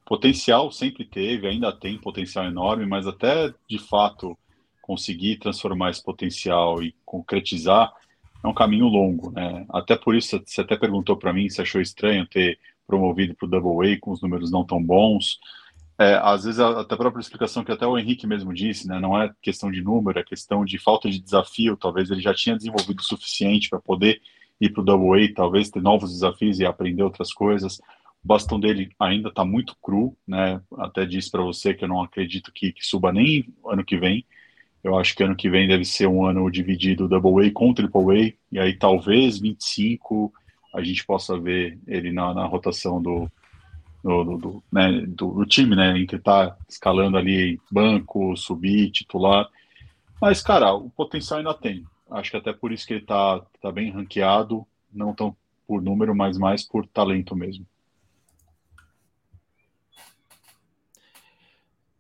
[0.05, 4.37] Potencial sempre teve, ainda tem potencial enorme, mas até de fato
[4.81, 7.93] conseguir transformar esse potencial e concretizar
[8.43, 9.65] é um caminho longo, né?
[9.69, 13.49] Até por isso você até perguntou para mim se achou estranho ter promovido para o
[13.49, 15.39] Double A com os números não tão bons.
[16.01, 18.99] É, às vezes até a própria explicação que até o Henrique mesmo disse, né?
[18.99, 21.77] Não é questão de número, é questão de falta de desafio.
[21.77, 24.19] Talvez ele já tinha desenvolvido o suficiente para poder
[24.59, 27.77] ir para o Double A, talvez ter novos desafios e aprender outras coisas.
[28.23, 30.59] O bastão dele ainda está muito cru, né?
[30.79, 34.25] Até disse para você que eu não acredito que, que, suba nem ano que vem.
[34.83, 38.01] Eu acho que ano que vem deve ser um ano dividido Double A com Triple
[38.09, 40.33] A, e aí talvez 25
[40.73, 43.29] a gente possa ver ele na, na rotação do,
[44.03, 45.97] do, do, do, né, do, time, né?
[45.97, 49.47] Em que está escalando ali banco, subir, titular.
[50.19, 51.85] Mas, cara, o potencial ainda tem.
[52.09, 55.35] Acho que até por isso que ele está tá bem ranqueado, não tão
[55.67, 57.65] por número, mas mais por talento mesmo.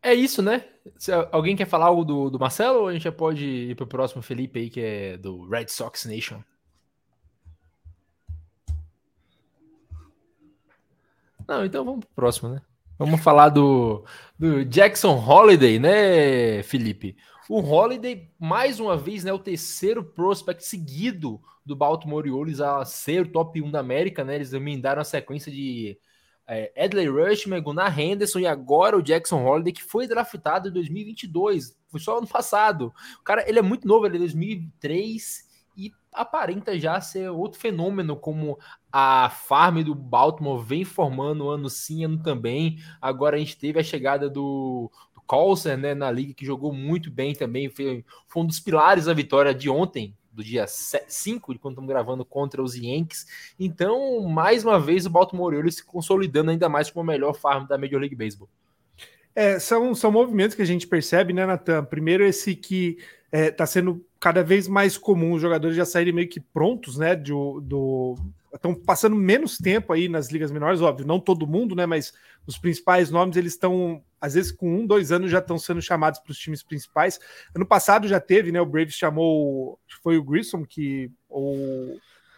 [0.03, 0.65] É isso, né?
[0.97, 3.85] Se alguém quer falar algo do, do Marcelo ou a gente já pode ir pro
[3.85, 6.41] próximo Felipe aí, que é do Red Sox Nation?
[11.51, 12.61] Não, então vamos pro próximo, né?
[12.97, 14.05] Vamos falar do,
[14.39, 17.17] do Jackson Holiday, né, Felipe?
[17.49, 23.23] O Holiday, mais uma vez, né, o terceiro prospect seguido do Baltimore Orioles a ser
[23.23, 24.35] o top 1 da América, né?
[24.35, 25.99] Eles emendaram a sequência de
[26.47, 31.77] é, Edley Rushman, Gunnar Henderson e agora o Jackson Holiday, que foi draftado em 2022.
[31.89, 32.93] Foi só ano passado.
[33.19, 35.50] O cara, ele é muito novo, ele é 2003
[35.81, 38.59] e aparenta já ser outro fenômeno, como
[38.91, 42.77] a farm do Baltimore vem formando ano sim, ano também.
[43.01, 47.09] Agora a gente teve a chegada do, do Colser, né, na liga, que jogou muito
[47.09, 47.69] bem também.
[47.69, 52.23] Foi, foi um dos pilares da vitória de ontem do dia 5, quando estamos gravando
[52.23, 53.25] contra os Yankees.
[53.59, 57.65] Então, mais uma vez, o Baltimore Orioles se consolidando ainda mais como o melhor farm
[57.65, 58.49] da Major League Baseball.
[59.33, 61.83] É, são, são movimentos que a gente percebe, né, Natan?
[61.85, 62.97] Primeiro, esse que
[63.31, 66.97] está é, tá sendo cada vez mais comum os jogadores já saírem meio que prontos,
[66.97, 67.15] né?
[67.15, 68.15] Do, do
[68.53, 71.87] estão passando menos tempo aí nas ligas menores, óbvio, não todo mundo, né?
[71.87, 72.13] Mas
[72.45, 76.19] os principais nomes eles estão às vezes com um, dois anos já estão sendo chamados
[76.19, 77.19] para os times principais.
[77.55, 78.61] Ano passado já teve, né?
[78.61, 81.97] O Braves chamou, foi o Grissom que ou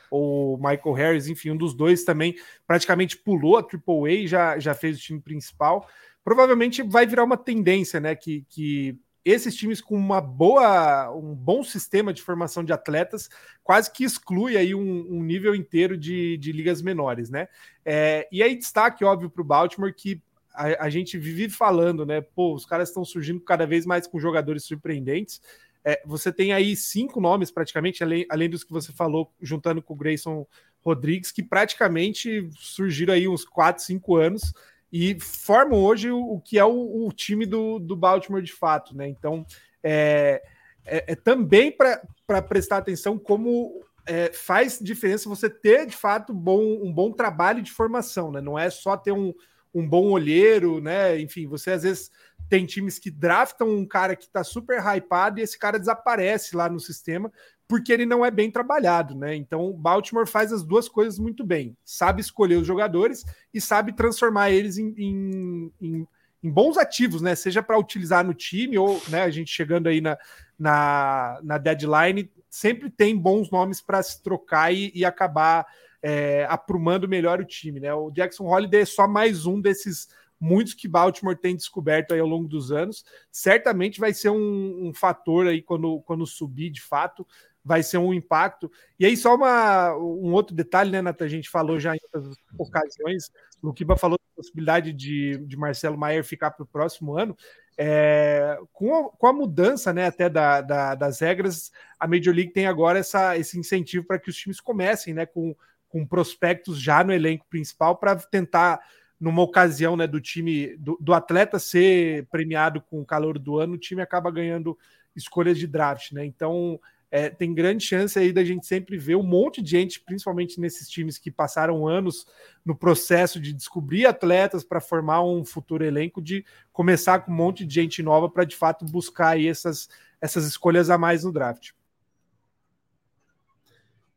[0.10, 4.98] o Michael Harris, enfim, um dos dois também praticamente pulou a AAA, já já fez
[4.98, 5.86] o time principal.
[6.24, 8.16] Provavelmente vai virar uma tendência, né?
[8.16, 13.30] Que, que esses times com uma boa, um bom sistema de formação de atletas
[13.64, 17.48] quase que exclui aí um, um nível inteiro de, de, ligas menores, né?
[17.86, 20.22] É, e aí destaque óbvio para o Baltimore que
[20.54, 22.22] a, a, gente vive falando, né?
[22.22, 25.42] Pô, os caras estão surgindo cada vez mais com jogadores surpreendentes.
[25.86, 29.94] É, você tem aí cinco nomes praticamente, além, além dos que você falou, juntando com
[29.94, 30.46] o Grayson
[30.82, 34.54] Rodrigues, que praticamente surgiram aí uns quatro, cinco anos
[34.94, 38.96] e formam hoje o, o que é o, o, time do, do Baltimore de fato,
[38.96, 39.08] né?
[39.08, 39.44] Então
[39.82, 40.44] é,
[40.86, 46.62] é, é também para prestar atenção como é, faz diferença você ter de fato bom,
[46.84, 48.40] um bom trabalho de formação, né?
[48.40, 49.34] Não é só ter um,
[49.74, 51.20] um bom olheiro, né?
[51.20, 52.12] Enfim, você às vezes
[52.48, 56.70] tem times que draftam um cara que está super hypado e esse cara desaparece lá
[56.70, 57.32] no sistema
[57.68, 59.36] porque ele não é bem trabalhado, né?
[59.36, 61.76] Então, Baltimore faz as duas coisas muito bem.
[61.84, 63.24] Sabe escolher os jogadores
[63.54, 66.08] e sabe transformar eles em, em, em,
[66.44, 67.36] em bons ativos, né?
[67.36, 70.18] Seja para utilizar no time ou, né, a gente chegando aí na,
[70.60, 75.66] na, na deadline, sempre tem bons nomes para se trocar e, e acabar
[76.02, 77.94] é, aprumando melhor o time, né?
[77.94, 80.10] O Jackson Holiday é só mais um desses
[80.44, 83.06] muitos que Baltimore tem descoberto aí ao longo dos anos.
[83.32, 87.26] Certamente vai ser um, um fator aí quando, quando subir de fato
[87.64, 88.72] vai ser um impacto.
[89.00, 91.24] E aí, só uma, um outro detalhe, né, Nata?
[91.24, 95.98] A gente falou já em outras ocasiões, o Luquiba falou da possibilidade de, de Marcelo
[95.98, 97.36] Maier ficar para o próximo ano.
[97.76, 102.54] É, com, a, com a mudança né, até da, da, das regras, a Major League
[102.54, 105.56] tem agora essa, esse incentivo para que os times comecem né, com,
[105.90, 108.80] com prospectos já no elenco principal para tentar,
[109.20, 113.74] numa ocasião né, do time, do, do atleta ser premiado com o calor do ano,
[113.74, 114.78] o time acaba ganhando
[115.16, 116.26] escolhas de draft, né?
[116.26, 116.80] Então
[117.14, 120.90] é, tem grande chance aí da gente sempre ver um monte de gente, principalmente nesses
[120.90, 122.26] times que passaram anos
[122.66, 127.68] no processo de descobrir atletas para formar um futuro elenco, de começar com um monte
[127.68, 129.88] de gente nova para de fato buscar aí essas,
[130.20, 131.74] essas escolhas a mais no draft.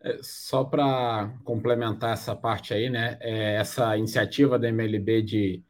[0.00, 3.18] É, só para complementar essa parte aí, né?
[3.20, 5.62] É, essa iniciativa da MLB de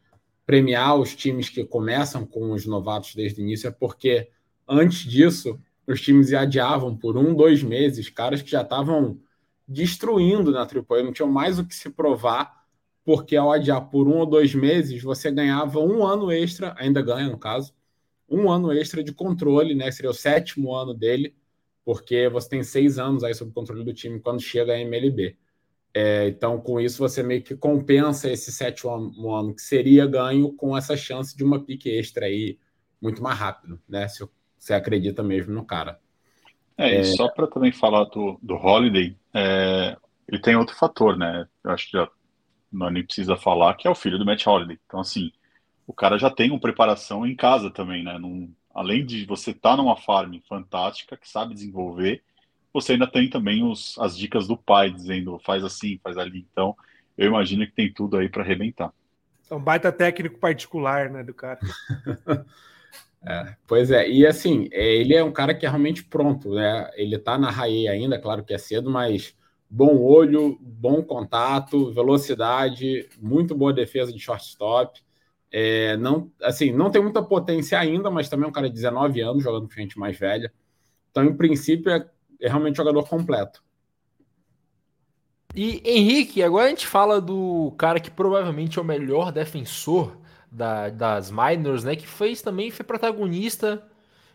[0.47, 4.31] premiar os times que começam com os novatos desde o início é porque
[4.69, 9.20] antes disso os times adiavam por um, dois meses, caras que já estavam
[9.66, 12.64] destruindo na AAA, não tinham mais o que se provar,
[13.05, 17.29] porque ao adiar por um ou dois meses, você ganhava um ano extra, ainda ganha
[17.29, 17.72] no caso,
[18.29, 19.90] um ano extra de controle, né?
[19.90, 21.35] Seria o sétimo ano dele,
[21.85, 25.37] porque você tem seis anos aí sob controle do time quando chega a MLB.
[25.94, 30.77] É, então, com isso, você meio que compensa esse sétimo ano que seria ganho com
[30.77, 32.59] essa chance de uma pique extra aí
[33.01, 34.07] muito mais rápido, né?
[34.09, 34.31] Se o
[34.66, 36.00] você acredita mesmo no cara.
[36.76, 39.96] É, e só para também falar do, do Holiday, é,
[40.29, 41.46] ele tem outro fator, né?
[41.64, 42.09] Eu acho que já
[42.70, 44.79] não nem precisa falar, que é o filho do Matt Holiday.
[44.87, 45.31] Então, assim,
[45.87, 48.18] o cara já tem uma preparação em casa também, né?
[48.18, 52.22] Num, além de você estar tá numa farm fantástica, que sabe desenvolver,
[52.72, 56.46] você ainda tem também os, as dicas do pai, dizendo faz assim, faz ali.
[56.52, 56.76] Então,
[57.16, 58.92] eu imagino que tem tudo aí para arrebentar.
[59.48, 61.61] É um baita técnico particular, né, do cara.
[63.29, 66.89] É, pois é, e assim, é, ele é um cara que é realmente pronto, né?
[66.95, 69.35] Ele tá na raia ainda, claro que é cedo, mas
[69.69, 75.00] bom olho, bom contato, velocidade, muito boa defesa de shortstop.
[75.50, 79.21] É, não, assim, não tem muita potência ainda, mas também é um cara de 19
[79.21, 80.53] anos jogando com gente mais velha.
[81.11, 82.09] Então, em princípio, é,
[82.40, 83.61] é realmente jogador completo.
[85.53, 90.17] E Henrique, agora a gente fala do cara que provavelmente é o melhor defensor
[90.51, 91.97] da, das minors, né?
[91.97, 93.83] Que fez também foi protagonista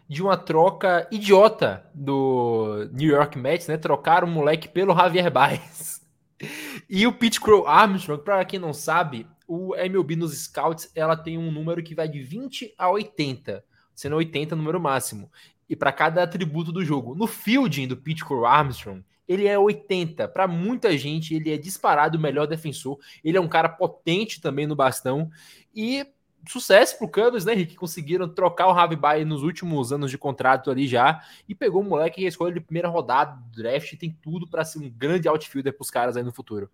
[0.08, 3.78] de uma troca idiota do New York Mets, né?
[3.78, 6.02] Trocaram o moleque pelo Javier Baez.
[6.90, 11.38] E o Pete Crow Armstrong, para quem não sabe, o MLB nos Scouts, ela tem
[11.38, 15.32] um número que vai de 20 a 80, sendo 80 o número máximo.
[15.70, 17.16] E para cada atributo do jogo.
[17.16, 20.28] No fielding do Pete Crow Armstrong, ele é 80.
[20.28, 22.98] Para muita gente, ele é disparado o melhor defensor.
[23.24, 25.30] Ele é um cara potente também no bastão.
[25.76, 26.06] E
[26.48, 27.76] sucesso pro Cubs, né, Rick?
[27.76, 31.86] Conseguiram trocar o Javi Baez nos últimos anos de contrato ali já e pegou o
[31.86, 33.98] moleque que escolha de primeira rodada do draft.
[33.98, 36.70] Tem tudo para ser um grande outfielder pros caras aí no futuro.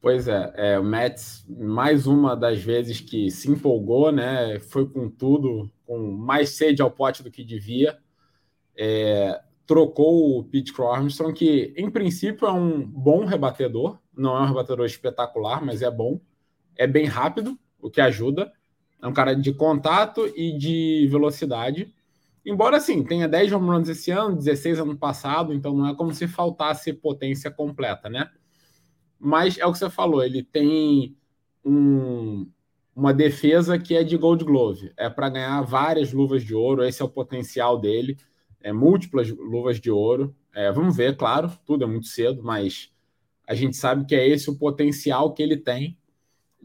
[0.00, 4.58] Pois é, é, o Mets, mais uma das vezes que se empolgou, né?
[4.60, 7.98] Foi com tudo, com mais sede ao pote do que devia.
[8.78, 14.46] É, trocou o Pete Armstrong, que em princípio é um bom rebatedor, não é um
[14.46, 16.20] rebatedor espetacular, mas é bom.
[16.76, 18.52] É bem rápido, o que ajuda.
[19.00, 21.94] É um cara de contato e de velocidade.
[22.44, 26.12] Embora, assim, tenha 10 home runs esse ano, 16 ano passado, então não é como
[26.12, 28.30] se faltasse potência completa, né?
[29.18, 31.16] Mas é o que você falou, ele tem
[31.64, 32.48] um,
[32.94, 34.92] uma defesa que é de Gold Glove.
[34.96, 38.16] É para ganhar várias luvas de ouro, esse é o potencial dele.
[38.60, 40.34] É, múltiplas luvas de ouro.
[40.54, 42.92] É, vamos ver, claro, tudo é muito cedo, mas
[43.46, 45.96] a gente sabe que é esse o potencial que ele tem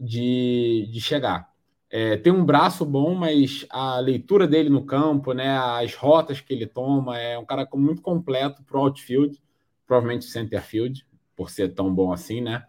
[0.02, 1.52] de, de chegar.
[1.88, 6.52] É, tem um braço bom, mas a leitura dele no campo, né, as rotas que
[6.52, 9.40] ele toma, é um cara muito completo para o outfield,
[9.86, 12.64] provavelmente center field, por ser tão bom assim, né?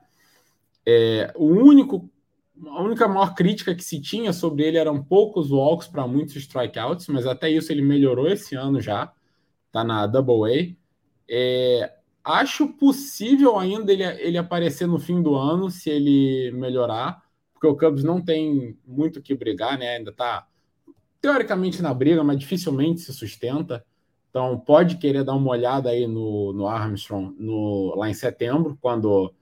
[0.85, 2.09] É, o único,
[2.67, 7.07] a única maior crítica que se tinha sobre ele eram poucos walks para muitos strikeouts,
[7.07, 9.11] mas até isso ele melhorou esse ano já,
[9.71, 10.75] tá na Double A.
[11.29, 11.93] É,
[12.23, 17.21] acho possível ainda ele, ele aparecer no fim do ano se ele melhorar,
[17.53, 19.97] porque o Cubs não tem muito que brigar, né?
[19.97, 20.47] Ainda tá
[21.21, 23.85] teoricamente na briga, mas dificilmente se sustenta.
[24.29, 29.33] Então, pode querer dar uma olhada aí no, no Armstrong no, lá em setembro, quando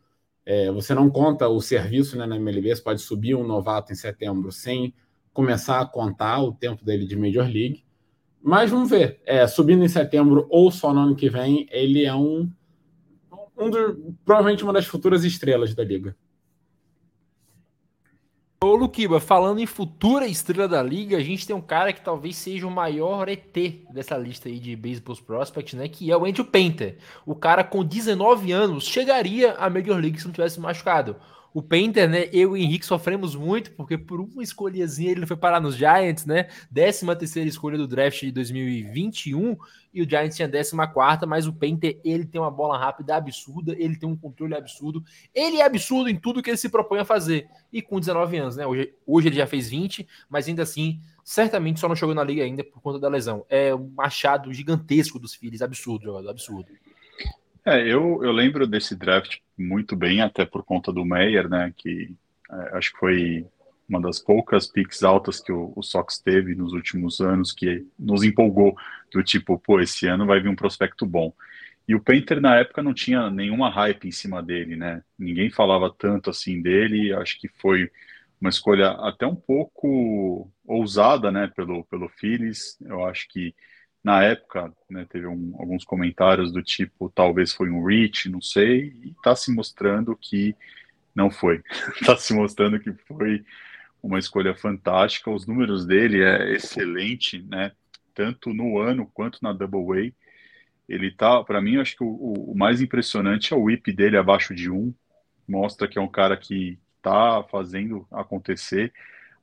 [0.46, 3.96] é, você não conta o serviço né, na MLB, você pode subir um novato em
[3.96, 4.94] setembro sem
[5.34, 7.84] começar a contar o tempo dele de Major League.
[8.44, 12.14] Mas vamos ver, é, subindo em setembro ou só no ano que vem, ele é
[12.14, 12.52] um,
[13.62, 16.16] um do, provavelmente uma das futuras estrelas da liga.
[18.64, 22.36] Ô, Luquiba, falando em futura estrela da liga, a gente tem um cara que talvez
[22.36, 23.58] seja o maior ET
[23.92, 25.88] dessa lista aí de Baseball Prospect, né?
[25.88, 27.00] Que é o Andrew Painter.
[27.26, 31.16] O cara com 19 anos chegaria à Major League se não tivesse machucado.
[31.54, 32.30] O Painter, né?
[32.32, 36.26] Eu e o Henrique sofremos muito, porque por uma escolhazinha ele foi parar nos Giants,
[36.26, 36.48] né?
[36.74, 39.58] 13 terceira escolha do draft de 2021,
[39.94, 43.98] e o Giants tinha 14, mas o Painter, ele tem uma bola rápida absurda, ele
[43.98, 47.50] tem um controle absurdo, ele é absurdo em tudo que ele se propõe a fazer.
[47.72, 48.66] E com 19 anos, né?
[48.66, 52.44] Hoje, hoje ele já fez 20, mas ainda assim, certamente só não chegou na liga
[52.44, 53.46] ainda por conta da lesão.
[53.50, 56.72] É um machado gigantesco dos filhos, absurdo, jogador, absurdo.
[57.66, 62.16] É, eu, eu lembro desse draft muito bem, até por conta do Meyer, né, que
[62.52, 63.46] é, acho que foi
[63.88, 68.24] uma das poucas picks altas que o, o, Sox teve nos últimos anos, que nos
[68.24, 68.76] empolgou,
[69.12, 71.34] do tipo, pô, esse ano vai vir um prospecto bom.
[71.88, 75.04] E o Painter, na época, não tinha nenhuma hype em cima dele, né?
[75.20, 77.92] Ninguém falava tanto assim dele, acho que foi
[78.40, 82.78] uma escolha até um pouco ousada, né, pelo, pelo Phillies.
[82.82, 83.54] Eu acho que
[84.04, 88.96] na época, né, teve um, alguns comentários do tipo, talvez foi um reach, não sei,
[89.04, 90.56] e está se mostrando que
[91.16, 91.62] não foi.
[92.00, 93.44] Está se mostrando que foi
[94.02, 95.30] uma escolha fantástica.
[95.30, 97.72] Os números dele é excelente, né?
[98.14, 100.12] Tanto no ano quanto na Double A.
[100.90, 104.54] Ele tá, para mim, acho que o, o, mais impressionante é o whip dele abaixo
[104.54, 104.94] de um.
[105.48, 108.92] Mostra que é um cara que está fazendo acontecer.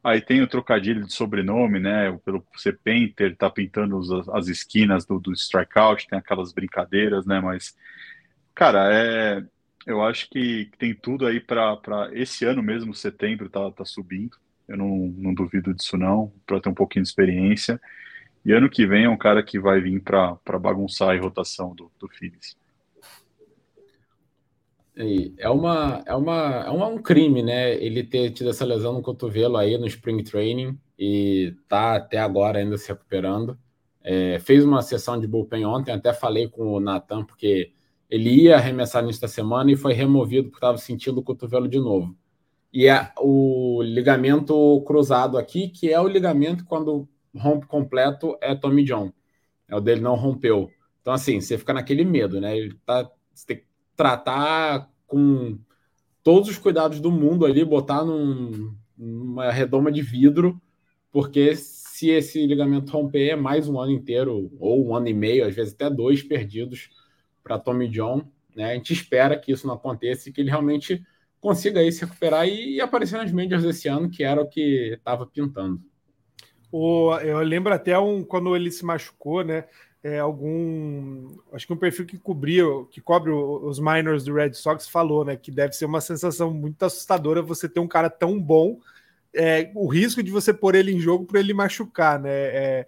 [0.02, 2.16] Aí tem o trocadilho de sobrenome, né?
[2.24, 7.40] Pelo ser painter, tá pintando as, as esquinas do, do strikeout, tem aquelas brincadeiras, né?
[7.40, 7.76] Mas,
[8.54, 9.44] cara, é,
[9.86, 14.36] eu acho que tem tudo aí para esse ano mesmo, setembro, tá, tá subindo.
[14.68, 17.80] Eu não, não duvido disso, não, para ter um pouquinho de experiência.
[18.44, 21.90] E ano que vem é um cara que vai vir para bagunçar a rotação do,
[21.98, 22.56] do Phillies.
[25.38, 27.74] É uma, é uma, é um crime, né?
[27.74, 32.58] Ele ter tido essa lesão no cotovelo aí no spring training e tá até agora
[32.58, 33.56] ainda se recuperando.
[34.02, 37.72] É, fez uma sessão de bullpen ontem, até falei com o Natan, porque
[38.10, 42.16] ele ia arremessar nesta semana e foi removido porque estava sentindo o cotovelo de novo.
[42.72, 48.82] E é o ligamento cruzado aqui, que é o ligamento quando rompe completo, é Tommy
[48.84, 49.12] John.
[49.68, 50.70] É o dele não rompeu.
[51.00, 52.56] Então, assim, você fica naquele medo, né?
[52.56, 53.67] Ele tá, você tem que
[53.98, 55.58] tratar com
[56.22, 60.62] todos os cuidados do mundo ali, botar num, numa redoma de vidro,
[61.10, 65.44] porque se esse ligamento romper, é mais um ano inteiro, ou um ano e meio,
[65.44, 66.90] às vezes até dois perdidos
[67.42, 68.22] para Tommy John.
[68.54, 68.70] Né?
[68.70, 71.02] A gente espera que isso não aconteça e que ele realmente
[71.40, 74.92] consiga aí se recuperar e, e aparecer nas médias desse ano, que era o que
[74.96, 75.80] estava pintando.
[76.70, 79.64] O, eu lembro até um, quando ele se machucou, né?
[80.02, 81.36] É, algum.
[81.52, 85.36] Acho que um perfil que cobria, que cobre os minors do Red Sox falou, né?
[85.36, 88.78] Que deve ser uma sensação muito assustadora você ter um cara tão bom
[89.34, 92.30] é, o risco de você pôr ele em jogo para ele machucar, né?
[92.30, 92.86] É,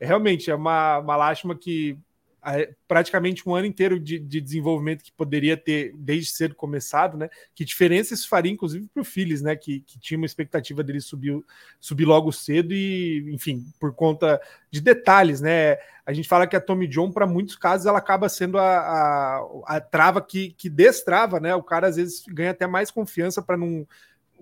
[0.00, 1.98] realmente é uma, uma lástima que
[2.88, 7.28] praticamente um ano inteiro de, de, desenvolvimento que poderia ter desde cedo começado, né?
[7.54, 9.54] Que diferença isso faria, inclusive, para o Phillies, né?
[9.54, 11.38] Que, que, tinha uma expectativa dele subir,
[11.78, 15.76] subir logo cedo e, enfim, por conta de detalhes, né?
[16.06, 19.76] A gente fala que a Tommy John, para muitos casos, ela acaba sendo a, a,
[19.76, 21.54] a trava que, que destrava, né?
[21.54, 23.86] O cara às vezes ganha até mais confiança para não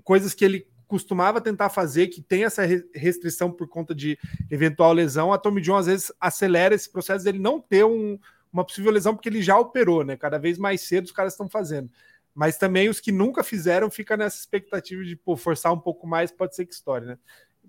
[0.05, 2.63] coisas que ele costumava tentar fazer, que tem essa
[2.95, 4.19] restrição por conta de
[4.51, 8.19] eventual lesão, a Tommy John às vezes acelera esse processo dele não ter um,
[8.51, 10.17] uma possível lesão, porque ele já operou, né?
[10.17, 11.91] Cada vez mais cedo os caras estão fazendo.
[12.35, 16.33] Mas também os que nunca fizeram fica nessa expectativa de pô, forçar um pouco mais,
[16.33, 17.19] pode ser que história, né?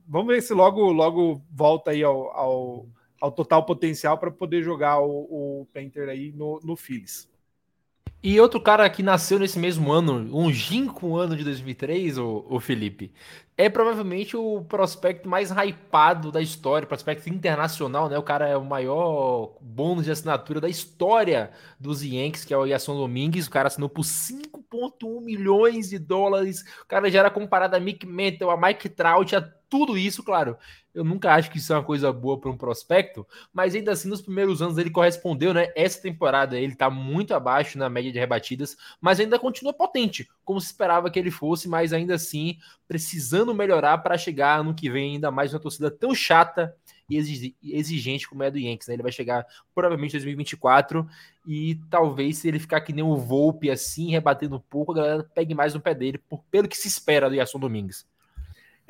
[0.07, 2.89] Vamos ver se logo, logo volta aí ao, ao,
[3.19, 7.29] ao total potencial para poder jogar o, o Painter aí no, no Phillies.
[8.21, 13.13] E outro cara que nasceu nesse mesmo ano, ginco ano de 2003, o, o Felipe,
[13.55, 18.17] é provavelmente o prospecto mais hypado da história, prospecto internacional, né?
[18.17, 22.65] O cara é o maior bônus de assinatura da história dos Yankees, que é o
[22.65, 23.47] Yasson Domingues.
[23.47, 26.63] O cara assinou por 5,1 milhões de dólares.
[26.83, 30.57] O cara já era comparado a Mick Mantle, a Mike Trout, a tudo isso, claro.
[30.93, 34.09] Eu nunca acho que isso é uma coisa boa para um prospecto, mas ainda assim,
[34.09, 35.71] nos primeiros anos ele correspondeu, né?
[35.75, 40.59] Essa temporada ele está muito abaixo na média de rebatidas, mas ainda continua potente, como
[40.59, 42.57] se esperava que ele fosse, mas ainda assim
[42.87, 46.75] precisando melhorar para chegar no que vem ainda mais uma torcida tão chata
[47.09, 48.87] e exigente como é a do Yankees.
[48.87, 48.95] Né?
[48.95, 51.07] Ele vai chegar provavelmente em 2024
[51.47, 55.23] e talvez se ele ficar que nem o Volpe assim, rebatendo um pouco, a galera
[55.23, 58.05] pegue mais no pé dele, por, pelo que se espera do Yasson Domingues.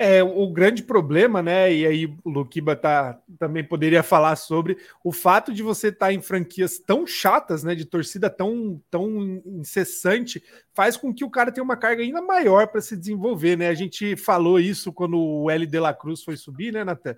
[0.02, 1.70] É, o grande problema, né?
[1.70, 6.12] E aí o Luquiba tá, também poderia falar sobre o fato de você estar tá
[6.14, 7.74] em franquias tão chatas, né?
[7.74, 10.42] De torcida tão, tão incessante,
[10.72, 13.68] faz com que o cara tenha uma carga ainda maior para se desenvolver, né?
[13.68, 17.14] A gente falou isso quando o L de la Cruz foi subir, né, Natan?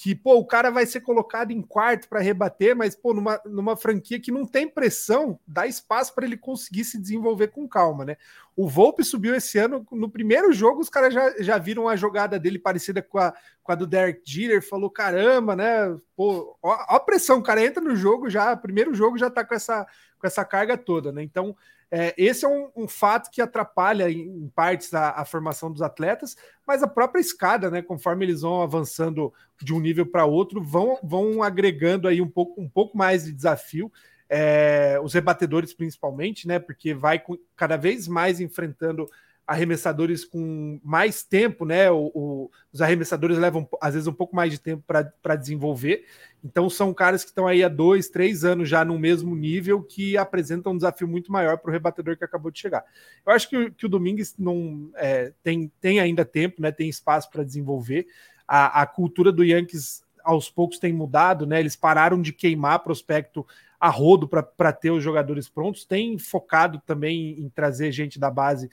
[0.00, 3.76] Que pô, o cara vai ser colocado em quarto para rebater, mas pô, numa, numa
[3.76, 8.16] franquia que não tem pressão, dá espaço para ele conseguir se desenvolver com calma, né?
[8.54, 12.38] O Volpe subiu esse ano, no primeiro jogo os caras já, já viram a jogada
[12.38, 15.92] dele parecida com a, com a do Derek Jeter, falou caramba, né?
[16.14, 19.44] Pô, ó, ó a pressão, o cara entra no jogo já, primeiro jogo já tá
[19.44, 19.84] com essa,
[20.16, 21.24] com essa carga toda, né?
[21.24, 21.56] Então,
[21.90, 25.80] é, esse é um, um, fato que atrapalha em, em partes a, a, formação dos
[25.80, 26.36] atletas,
[26.66, 27.80] mas a própria escada, né?
[27.80, 32.60] Conforme eles vão avançando de um nível para outro, vão, vão agregando aí um pouco,
[32.60, 33.90] um pouco mais de desafio.
[34.28, 36.58] É, os rebatedores principalmente, né?
[36.58, 39.08] Porque vai com, cada vez mais enfrentando
[39.46, 41.90] arremessadores com mais tempo, né?
[41.90, 46.04] O, o, os arremessadores levam às vezes um pouco mais de tempo para desenvolver.
[46.44, 50.16] Então são caras que estão aí há dois, três anos já no mesmo nível que
[50.16, 52.84] apresentam um desafio muito maior para o rebatedor que acabou de chegar.
[53.26, 56.70] Eu acho que, que o Domingues não é, tem, tem ainda tempo, né?
[56.70, 58.06] Tem espaço para desenvolver.
[58.46, 61.58] A, a cultura do Yankees aos poucos tem mudado, né?
[61.58, 63.46] Eles pararam de queimar prospecto
[63.80, 68.68] a rodo para ter os jogadores prontos, tem focado também em trazer gente da base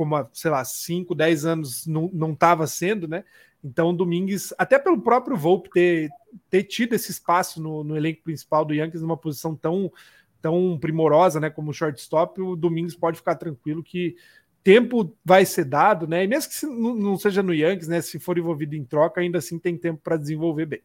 [0.00, 3.22] como sei lá, 5, 10 anos não estava sendo, né?
[3.62, 6.08] Então, Domingues, até pelo próprio Volpe ter,
[6.48, 9.92] ter tido esse espaço no, no elenco principal do Yankees numa posição tão,
[10.40, 14.16] tão primorosa, né, como shortstop, o Domingues pode ficar tranquilo que
[14.62, 16.24] tempo vai ser dado, né?
[16.24, 19.58] E mesmo que não seja no Yankees, né, se for envolvido em troca, ainda assim
[19.58, 20.82] tem tempo para desenvolver bem.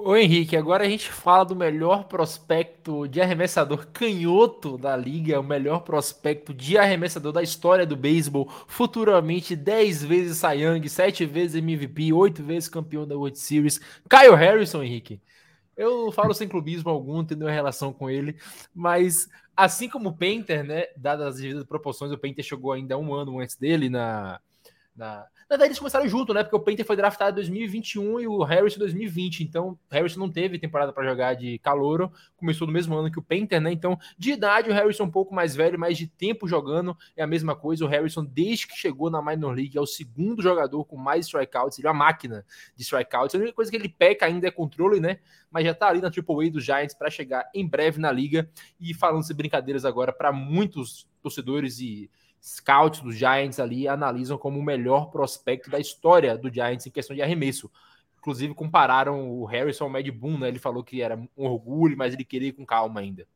[0.00, 5.42] Ô Henrique, agora a gente fala do melhor prospecto de arremessador canhoto da liga, o
[5.42, 12.12] melhor prospecto de arremessador da história do beisebol, futuramente 10 vezes Young, 7 vezes MVP,
[12.12, 15.20] 8 vezes campeão da World Series, Kyle Harrison, Henrique.
[15.76, 18.36] Eu falo sem clubismo algum, tenho relação com ele,
[18.72, 23.12] mas assim como o Painter, né, dadas as devidas proporções, o Painter chegou ainda um
[23.12, 24.40] ano antes dele na,
[24.98, 25.18] na,
[25.48, 26.42] na verdade, eles começaram junto, né?
[26.42, 29.44] Porque o Painter foi draftado em 2021 e o Harris em 2020.
[29.44, 32.12] Então, o Harris não teve temporada para jogar de calouro.
[32.36, 33.72] Começou no mesmo ano que o Painter, né?
[33.72, 37.22] Então, de idade, o Harrison é um pouco mais velho, mas de tempo jogando é
[37.22, 37.84] a mesma coisa.
[37.84, 41.78] O Harrison, desde que chegou na Minor League, é o segundo jogador com mais strikeouts.
[41.78, 42.44] Ele é uma máquina
[42.74, 43.34] de strikeouts.
[43.36, 45.20] A única coisa que ele peca ainda é controle, né?
[45.50, 48.50] Mas já tá ali na Triple A dos Giants para chegar em breve na liga.
[48.80, 52.10] E falando-se brincadeiras agora para muitos torcedores e
[52.40, 57.14] scouts dos Giants ali analisam como o melhor prospecto da história do Giants em questão
[57.14, 57.70] de arremesso.
[58.18, 60.48] Inclusive compararam o Harrison ao Mad Boom, né?
[60.48, 63.26] Ele falou que era um orgulho, mas ele queria ir com calma ainda.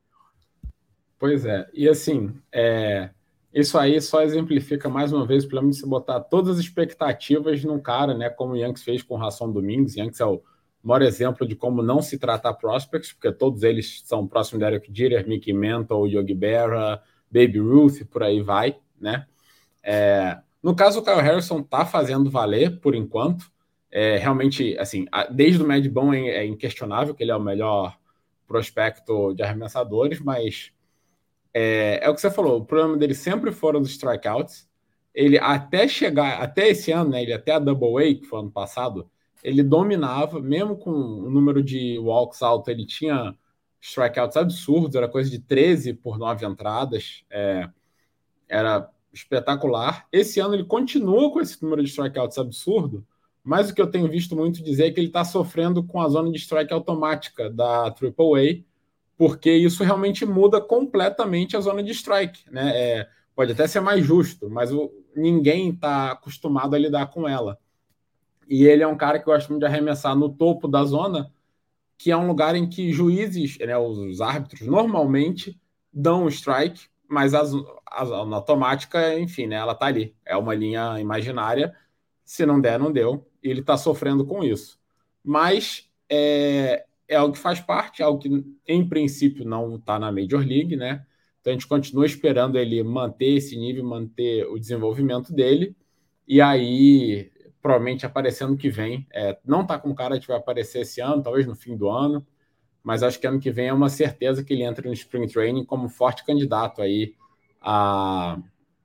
[1.19, 3.11] Pois é, e assim, é,
[3.55, 7.63] isso aí só exemplifica mais uma vez o problema de se botar todas as expectativas
[7.65, 8.29] num cara, né?
[8.29, 9.95] Como o Yankees fez com o Ração Domingues.
[9.95, 10.43] Yankees é o
[10.83, 14.91] maior exemplo de como não se tratar prospects, porque todos eles são próximos de Eric
[14.93, 17.01] Jeter, Mickey Mantle, Yogi Berra,
[17.31, 19.27] Baby Ruth, por aí vai né?
[19.83, 23.51] É, no caso, o Kyle Harrison tá fazendo valer por enquanto.
[23.91, 27.99] É, realmente, assim, desde o Mad Bom é, é, inquestionável que ele é o melhor
[28.47, 30.73] prospecto de arremessadores, mas
[31.53, 34.71] é, é, o que você falou, o problema dele sempre foram os strikeouts.
[35.15, 38.51] Ele até chegar, até esse ano, né, ele até a Double A, que foi ano
[38.51, 39.11] passado,
[39.43, 43.37] ele dominava, mesmo com o número de walks alto, ele tinha
[43.81, 47.69] strikeouts absurdos, era coisa de 13 por 9 entradas, é,
[48.49, 50.07] era espetacular.
[50.11, 53.07] Esse ano ele continua com esse número de strikeouts absurdo,
[53.45, 56.09] mas o que eu tenho visto muito dizer é que ele está sofrendo com a
[56.09, 58.63] zona de strike automática da AAA,
[59.17, 62.45] porque isso realmente muda completamente a zona de strike.
[62.51, 62.73] Né?
[62.75, 67.59] É, pode até ser mais justo, mas o, ninguém está acostumado a lidar com ela.
[68.49, 71.33] E ele é um cara que gosta muito de arremessar no topo da zona,
[71.99, 75.61] que é um lugar em que juízes, né, os árbitros, normalmente
[75.93, 77.53] dão o strike, mas as,
[77.87, 80.17] as, na automática, enfim, né, ela tá ali.
[80.25, 81.75] É uma linha imaginária.
[82.25, 83.29] Se não der, não deu.
[83.43, 84.81] E ele está sofrendo com isso.
[85.23, 90.11] Mas é, é algo que faz parte, é algo que, em princípio, não está na
[90.11, 91.05] Major League, né?
[91.41, 95.77] Então a gente continua esperando ele manter esse nível, manter o desenvolvimento dele.
[96.27, 97.31] E aí
[97.63, 99.07] provavelmente aparecendo que vem.
[99.13, 102.27] É, não está com cara de vai aparecer esse ano, talvez no fim do ano,
[102.83, 105.65] mas acho que ano que vem é uma certeza que ele entra no Spring Training
[105.65, 107.15] como forte candidato aí
[107.61, 108.39] a,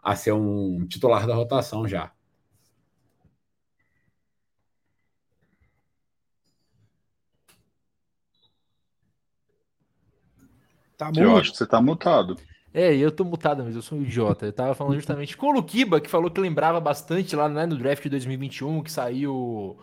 [0.03, 2.11] a ser um titular da rotação já.
[10.97, 12.37] Tá Eu acho que você está mutado.
[12.73, 14.47] É, eu tô mutado, mas eu sou um idiota.
[14.47, 17.77] Eu tava falando justamente com o Lukiba, que falou que lembrava bastante lá né, no
[17.77, 19.77] draft de 2021, que saiu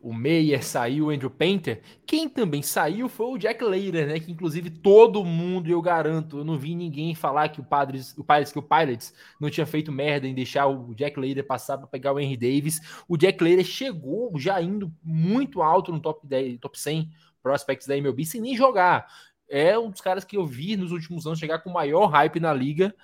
[0.00, 1.82] o Meyer, saiu o Andrew Painter.
[2.06, 4.20] Quem também saiu foi o Jack Leiter, né?
[4.20, 8.24] Que inclusive todo mundo, eu garanto, eu não vi ninguém falar que o Padres, o
[8.24, 11.86] Padres, que o Pirates não tinha feito merda em deixar o Jack Leiter passar para
[11.86, 12.80] pegar o Henry Davis.
[13.08, 17.10] O Jack Leiter chegou já indo muito alto no top 10, top 100
[17.42, 19.06] prospects da MLB sem nem jogar
[19.48, 22.52] é um dos caras que eu vi nos últimos anos chegar com maior hype na
[22.52, 22.94] liga,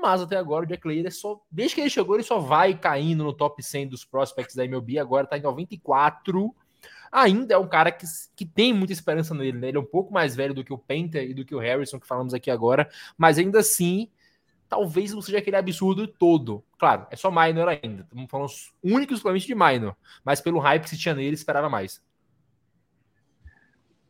[0.00, 3.24] mas até agora o Jack Leiter só, desde que ele chegou, ele só vai caindo
[3.24, 6.54] no top 100 dos prospects da MLB, agora tá em 94.
[7.10, 9.68] Ainda é um cara que, que tem muita esperança nele, né?
[9.68, 11.98] Ele é um pouco mais velho do que o Penta e do que o Harrison,
[11.98, 14.10] que falamos aqui agora, mas ainda assim,
[14.68, 16.64] talvez não seja aquele absurdo todo.
[16.78, 18.02] Claro, é só minor ainda.
[18.02, 18.50] Estamos falando
[18.82, 22.02] únicos exclusivamente de minor, mas pelo hype que se tinha nele, esperava mais.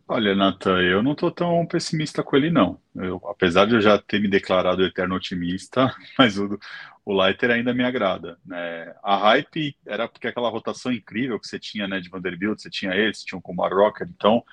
[0.09, 2.81] Olha, Nathan, eu não estou tão pessimista com ele, não.
[2.95, 6.57] Eu, apesar de eu já ter me declarado eterno otimista, mas o,
[7.05, 8.39] o Leiter ainda me agrada.
[8.45, 8.95] Né?
[9.03, 12.95] A hype era porque aquela rotação incrível que você tinha né, de Vanderbilt, você tinha
[12.95, 14.45] ele, você tinha o Kumar Rocker, então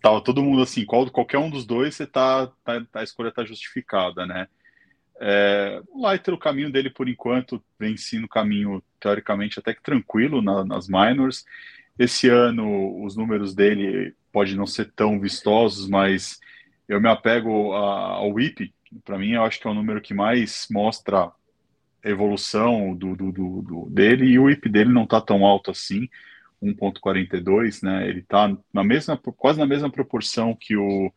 [0.00, 3.44] tava todo mundo assim, qual, qualquer um dos dois, você tá, tá a escolha está
[3.44, 4.46] justificada, né?
[5.20, 9.82] É, o Leiter, o caminho dele por enquanto vem sim no caminho teoricamente até que
[9.82, 11.44] tranquilo na, nas minors.
[11.98, 16.40] Esse ano os números dele pode não ser tão vistosos, mas
[16.88, 18.74] eu me apego ao WIP.
[19.04, 21.32] Para mim, eu acho que é o número que mais mostra a
[22.04, 26.08] evolução do, do, do, do dele e o WIP dele não está tão alto assim,
[26.60, 28.08] 1.42, né?
[28.08, 31.12] Ele está na mesma, quase na mesma proporção que o,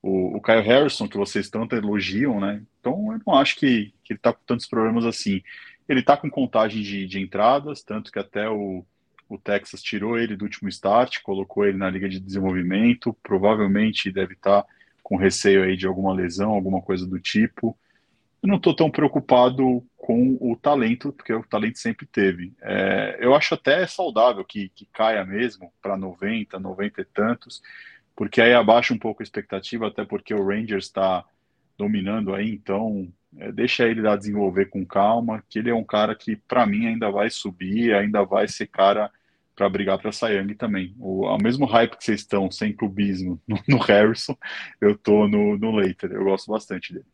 [0.00, 2.62] o, o Kyle Harrison, que vocês tanto elogiam, né?
[2.78, 5.42] Então eu não acho que, que ele está com tantos problemas assim.
[5.88, 8.86] Ele está com contagem de, de entradas, tanto que até o,
[9.32, 14.34] o Texas tirou ele do último start, colocou ele na liga de desenvolvimento, provavelmente deve
[14.34, 14.62] estar
[15.02, 17.76] com receio aí de alguma lesão, alguma coisa do tipo.
[18.42, 22.52] Eu não estou tão preocupado com o talento, porque o talento sempre teve.
[22.60, 27.62] É, eu acho até saudável que, que caia mesmo para 90, 90 e tantos,
[28.14, 31.24] porque aí abaixa um pouco a expectativa, até porque o Rangers está
[31.78, 33.08] dominando aí, então
[33.38, 36.86] é, deixa ele lá desenvolver com calma, que ele é um cara que, para mim,
[36.86, 39.10] ainda vai subir, ainda vai ser cara
[39.62, 40.92] para brigar para Sayang também.
[40.98, 44.36] O ao mesmo hype que vocês estão sem clubismo no, no Harrison,
[44.80, 46.10] eu tô no, no Leiter.
[46.10, 47.06] Eu gosto bastante dele.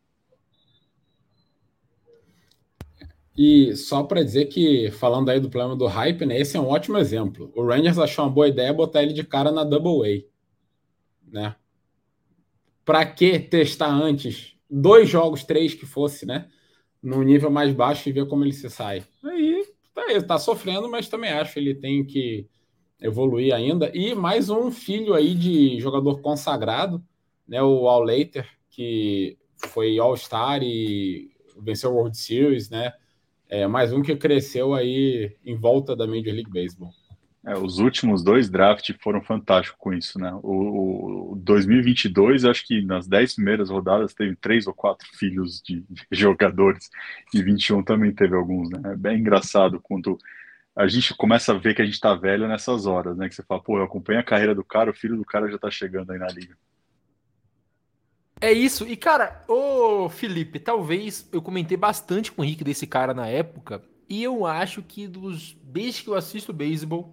[3.37, 6.69] E só para dizer que, falando aí do problema do hype, né, esse é um
[6.69, 7.53] ótimo exemplo.
[7.55, 11.31] O Rangers achou uma boa ideia botar ele de cara na Double A.
[11.31, 11.55] Né?
[12.85, 16.49] Para que testar antes dois jogos, três que fosse, né?
[17.01, 19.05] No nível mais baixo e ver como ele se sai.
[19.23, 19.38] Aí
[20.07, 22.47] tá, tá sofrendo, mas também acho que ele tem que
[23.01, 23.91] evoluir ainda.
[23.95, 27.03] E mais um filho aí de jogador consagrado,
[27.47, 27.63] né?
[27.63, 31.31] O Al Leiter, que foi All-Star e
[31.61, 32.93] venceu o World Series, né?
[33.49, 36.93] É, mais um que cresceu aí em volta da Major League Baseball.
[37.47, 40.33] É, os últimos dois drafts foram fantásticos com isso, né?
[40.43, 45.85] O, o 2022, acho que nas dez primeiras rodadas teve três ou quatro filhos de,
[45.89, 46.91] de jogadores,
[47.33, 48.93] e 21 também teve alguns, né?
[48.93, 50.19] É bem engraçado quando
[50.75, 53.29] a gente começa a ver que a gente tá velho nessas horas, né?
[53.29, 55.59] Que você fala, pô, eu acompanho a carreira do cara, o filho do cara já
[55.59, 56.57] tá chegando aí na liga.
[58.41, 58.87] É isso.
[58.87, 63.83] E, cara, ô Felipe, talvez eu comentei bastante com o Henrique desse cara na época.
[64.09, 65.57] E eu acho que dos.
[65.63, 67.13] Desde que eu assisto beisebol,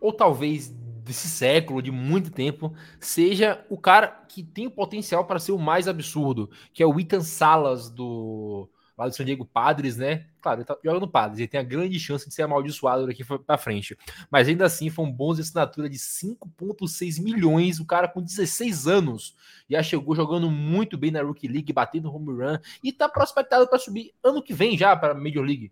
[0.00, 0.74] ou talvez
[1.06, 5.58] desse século, de muito tempo, seja o cara que tem o potencial para ser o
[5.58, 10.26] mais absurdo, que é o Ethan Salas do lá do San Diego Padres, né?
[10.40, 13.58] Claro, ele tá jogando Padres, ele tem a grande chance de ser amaldiçoado daqui para
[13.58, 13.96] frente.
[14.30, 18.86] Mas ainda assim, foi um bônus de assinatura de 5,6 milhões, o cara com 16
[18.86, 19.36] anos.
[19.68, 23.78] Já chegou jogando muito bem na Rookie League, batendo home run, e tá prospectado para
[23.78, 25.70] subir ano que vem já para Major League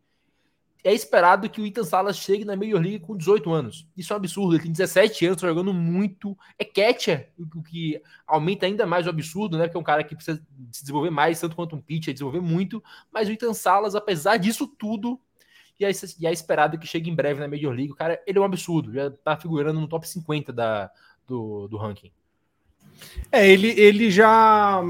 [0.85, 3.89] é esperado que o Ethan Salas chegue na Major League com 18 anos.
[3.97, 4.55] Isso é um absurdo.
[4.55, 6.37] Ele tem 17 anos, tá jogando muito.
[6.59, 9.65] É catcher, o que aumenta ainda mais o absurdo, né?
[9.65, 10.39] Porque é um cara que precisa
[10.71, 12.85] se desenvolver mais, tanto quanto um pitcher, desenvolver muito.
[13.11, 15.19] Mas o Ethan Salas, apesar disso tudo,
[15.81, 17.93] e é, é esperado que chegue em breve na Major League.
[17.93, 18.93] O cara, ele é um absurdo.
[18.93, 20.91] Já tá figurando no top 50 da,
[21.27, 22.13] do, do ranking.
[23.31, 24.81] É, ele, ele já,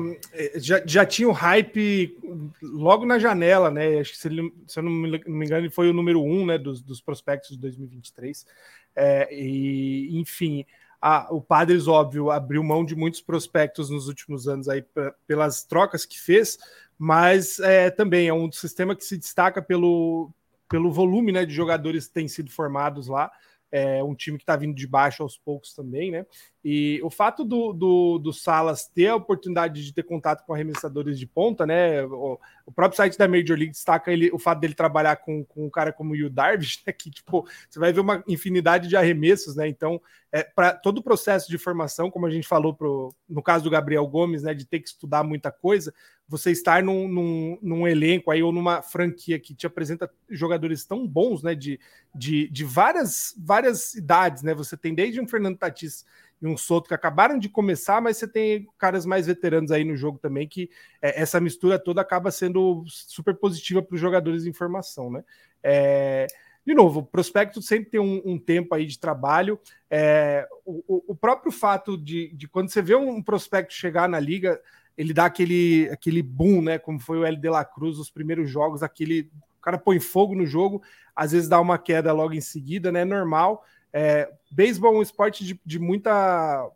[0.57, 2.17] já, já tinha o hype
[2.63, 3.99] logo na janela, né?
[3.99, 6.59] Acho que se, ele, se eu não me, engano, ele foi o número um né,
[6.59, 8.47] dos, dos prospectos de 2023.
[8.95, 10.65] É, e, enfim,
[11.01, 15.65] a, o Padres, óbvio, abriu mão de muitos prospectos nos últimos anos aí pra, pelas
[15.65, 16.59] trocas que fez,
[16.99, 20.31] mas é, também é um sistema que se destaca pelo,
[20.69, 23.31] pelo volume né, de jogadores que têm sido formados lá
[23.77, 26.25] é um time que está vindo de baixo aos poucos também, né?
[26.65, 31.19] E o fato do, do, do, Salas ter a oportunidade de ter contato com arremessadores
[31.19, 32.05] de ponta, né?
[32.05, 35.67] O, o, próprio site da Major League destaca ele, o fato dele trabalhar com, com
[35.67, 36.93] um cara como o Darvish, né?
[36.93, 39.67] Que, tipo, você vai ver uma infinidade de arremessos, né?
[39.67, 40.01] Então,
[40.35, 43.71] é, para todo o processo de formação, como a gente falou pro, no caso do
[43.71, 44.53] Gabriel Gomes, né?
[44.53, 45.95] De ter que estudar muita coisa,
[46.27, 51.07] você estar num, num, num, elenco aí ou numa franquia que te apresenta jogadores tão
[51.07, 51.55] bons, né?
[51.55, 51.79] De,
[52.13, 54.53] de, de várias, várias idades, né?
[54.55, 56.05] Você tem desde um Fernando Tatis
[56.43, 59.97] e um Soto que acabaram de começar, mas você tem caras mais veteranos aí no
[59.97, 60.69] jogo também, que
[61.01, 65.23] é, essa mistura toda acaba sendo super positiva para os jogadores em formação, né?
[65.63, 66.27] É,
[66.67, 69.61] de novo, o prospecto sempre tem um, um tempo aí de trabalho.
[69.91, 74.59] É, o, o, próprio fato de, de quando você vê um prospecto chegar na liga,
[74.97, 76.79] ele dá aquele, aquele boom, né?
[76.79, 79.31] Como foi o L de la Cruz, os primeiros jogos, aquele.
[79.59, 80.83] O cara põe fogo no jogo,
[81.15, 83.05] às vezes dá uma queda logo em seguida, né?
[83.05, 83.65] Normal.
[83.93, 86.71] É, beisebol é um esporte de, de muita.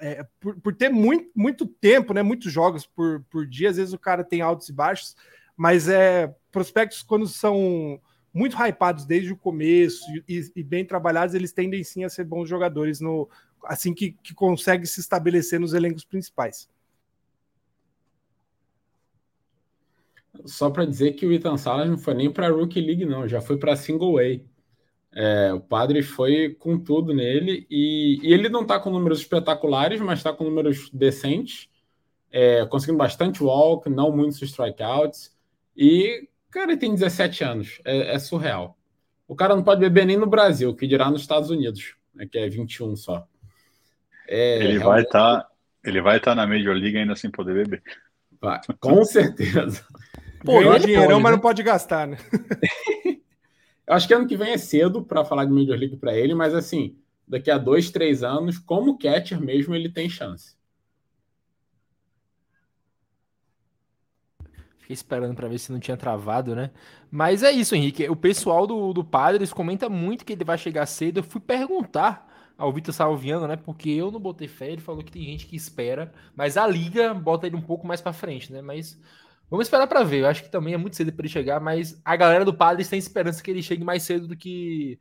[0.00, 2.22] É, por, por, ter muito, muito tempo, né?
[2.22, 5.16] Muitos jogos por, por dia, às vezes o cara tem altos e baixos,
[5.56, 8.00] mas é prospectos quando são
[8.32, 12.48] muito hypados desde o começo e, e, bem trabalhados, eles tendem sim a ser bons
[12.48, 13.28] jogadores no
[13.64, 16.68] assim que, que consegue se estabelecer nos elencos principais.
[20.46, 23.28] Só para dizer que o Ethan Salas não foi nem para a Rookie League, não,
[23.28, 24.44] já foi para Single Way.
[25.14, 30.00] É, o Padre foi com tudo nele e, e ele não está com números espetaculares,
[30.00, 31.68] mas está com números decentes,
[32.30, 35.36] é, conseguindo bastante walk, não muitos strikeouts.
[35.76, 38.78] E, cara, ele tem 17 anos, é, é, surreal.
[39.26, 42.38] O cara não pode beber nem no Brasil, que dirá nos Estados Unidos, né, que
[42.38, 43.26] é 21 só.
[44.28, 45.48] É, ele, vai tá,
[45.84, 47.82] ele vai estar tá na Major League ainda sem poder beber.
[48.40, 49.84] Vai, com certeza.
[50.44, 51.36] Pô, Ganhou dinheirão, pode, mas né?
[51.36, 52.18] não pode gastar, né?
[53.86, 56.34] Eu acho que ano que vem é cedo para falar de Major League para ele,
[56.34, 56.96] mas assim,
[57.26, 60.54] daqui a dois, três anos, como catcher mesmo, ele tem chance.
[64.82, 66.70] Fiquei esperando para ver se não tinha travado, né?
[67.10, 68.08] Mas é isso, Henrique.
[68.10, 71.20] O pessoal do, do Padres comenta muito que ele vai chegar cedo.
[71.20, 72.28] Eu fui perguntar
[72.58, 73.56] ao Vitor Salviano, né?
[73.56, 77.14] Porque eu não botei fé, ele falou que tem gente que espera, mas a liga
[77.14, 78.60] bota ele um pouco mais para frente, né?
[78.60, 79.00] Mas
[79.52, 80.20] Vamos esperar para ver.
[80.20, 82.88] Eu acho que também é muito cedo para ele chegar, mas a galera do Padres
[82.88, 84.98] tem esperança que ele chegue mais cedo do que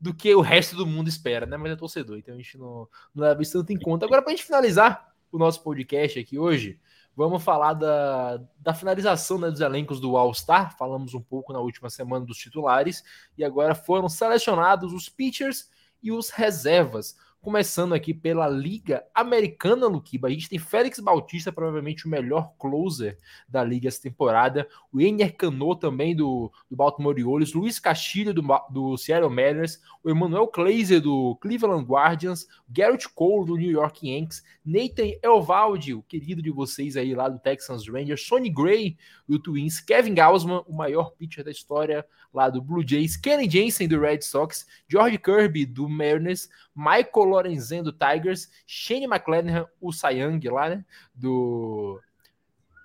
[0.00, 1.58] do que o resto do mundo espera, né?
[1.58, 4.06] Mas é torcedor, então a gente não, não leva isso tanto em conta.
[4.06, 6.80] Agora, para a gente finalizar o nosso podcast aqui hoje,
[7.16, 10.76] vamos falar da, da finalização né, dos elencos do All-Star.
[10.76, 13.04] Falamos um pouco na última semana dos titulares,
[13.36, 15.70] e agora foram selecionados os pitchers
[16.02, 20.28] e os reservas Começando aqui pela Liga Americana, Luquiba.
[20.28, 24.66] A gente tem Félix Bautista, provavelmente o melhor closer da liga essa temporada.
[24.90, 27.52] O Enier Cano também do, do Baltimore Orioles.
[27.52, 29.78] Luiz Castilho do, do Seattle Mariners.
[30.02, 32.46] O Emmanuel Kleiser do Cleveland Guardians.
[32.66, 34.42] Garrett Cole do New York Yankees.
[34.64, 38.26] Nathan Elvaldi, o querido de vocês aí lá do Texans Rangers.
[38.26, 38.96] Sonny Gray
[39.28, 39.80] do Twins.
[39.80, 43.18] Kevin Gausman, o maior pitcher da história lá do Blue Jays.
[43.18, 44.66] Kenny Jensen do Red Sox.
[44.88, 46.48] George Kirby do Mariners.
[46.74, 52.00] Michael Lorenzen do Tigers, Shane McClanahan, o Sayang lá, né, do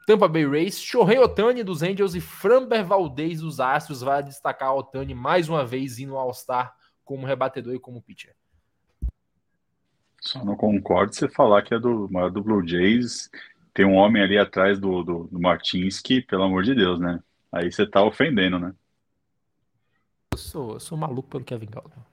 [0.10, 4.02] Tampa Bay Rays, Shohei Otani dos Angels e Framber Valdez dos Astros.
[4.02, 6.76] Vai destacar Otani mais uma vez indo ao All-Star
[7.06, 8.36] como rebatedor e como pitcher.
[10.20, 13.30] Só não concordo você falar que é do, do Blue Jays.
[13.72, 17.20] Tem um homem ali atrás do, do, do Martinsky, pelo amor de Deus, né?
[17.52, 18.74] Aí você tá ofendendo, né?
[20.34, 22.09] Eu sou, eu sou maluco pelo Kevin Gausman.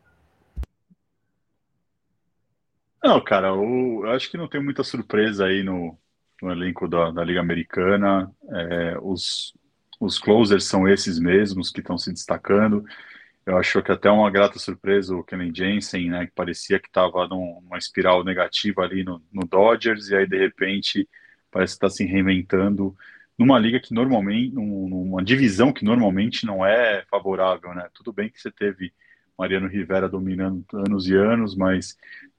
[3.06, 5.96] Não, cara, eu, acho que não tem muita surpresa aí no,
[6.42, 8.28] no elenco da, da, Liga Americana.
[8.50, 9.54] É, os,
[10.00, 12.84] os closers são esses mesmos que estão se destacando.
[13.46, 17.28] Eu acho que até uma grata surpresa o Kenny Jensen, né, que parecia que estava
[17.28, 21.08] numa espiral negativa ali no, no, Dodgers, e aí de repente
[21.48, 22.92] parece que está se reinventando
[23.38, 27.88] numa liga que normalmente, numa divisão que normalmente não é favorável, né?
[27.94, 28.92] Tudo bem que você teve
[29.38, 31.96] Mariano Rivera dominando anos e anos, mas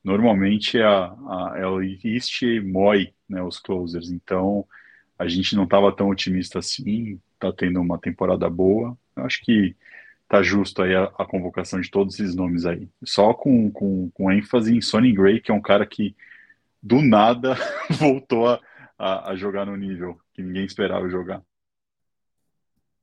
[0.07, 4.09] normalmente a, a, o East Moi, né, os closers.
[4.09, 4.65] Então
[5.19, 8.97] a gente não estava tão otimista assim, está tendo uma temporada boa.
[9.17, 9.75] Eu acho que
[10.29, 12.87] tá justo aí a, a, convocação de todos esses nomes aí.
[13.03, 16.15] Só com, com, com ênfase em Sonny Gray, que é um cara que
[16.81, 17.57] do nada
[17.91, 18.61] voltou a,
[18.97, 21.41] a, a jogar no nível que ninguém esperava jogar.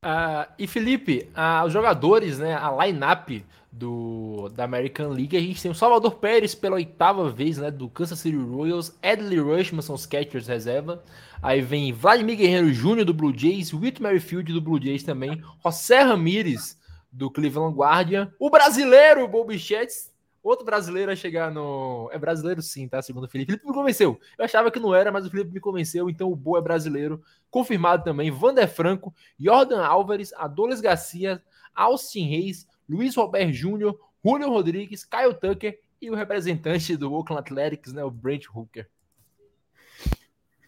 [0.02, 3.44] Uh, e Felipe, uh, os jogadores, né, a line-up
[3.76, 7.88] do, da American League, a gente tem o Salvador Pérez pela oitava vez, né, do
[7.88, 11.02] Kansas City Royals, Adley Rushman são os catchers reserva,
[11.42, 13.04] aí vem Vladimir Guerreiro Jr.
[13.04, 16.78] do Blue Jays, Whit Merrifield do Blue Jays também, José Ramírez
[17.10, 22.08] do Cleveland Guardian, o brasileiro Chetts, outro brasileiro a chegar no...
[22.12, 23.52] É brasileiro sim, tá, segundo o Felipe.
[23.52, 26.36] Felipe me convenceu, eu achava que não era, mas o Felipe me convenceu, então o
[26.36, 27.20] Bo é brasileiro,
[27.50, 31.42] confirmado também, Vander Franco, Jordan Álvares, Adolis Garcia,
[31.74, 37.92] Austin Reis, Luiz Roberto Júnior, Julio Rodrigues, Kyle Tucker e o representante do Oakland Athletics,
[37.92, 38.88] né, o Brent Hooker.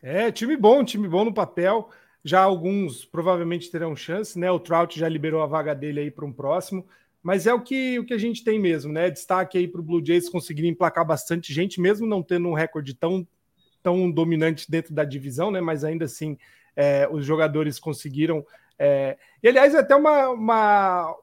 [0.03, 1.91] É, time bom, time bom no papel.
[2.23, 4.51] Já alguns provavelmente terão chance, né?
[4.51, 6.87] O Trout já liberou a vaga dele aí para um próximo,
[7.23, 9.11] mas é o que, o que a gente tem mesmo, né?
[9.11, 12.95] Destaque aí para o Blue Jays conseguir emplacar bastante gente, mesmo não tendo um recorde
[12.95, 13.27] tão,
[13.83, 15.61] tão dominante dentro da divisão, né?
[15.61, 16.37] Mas ainda assim,
[16.75, 18.45] é, os jogadores conseguiram.
[18.79, 19.17] É...
[19.43, 21.17] E aliás, é até uma, uma,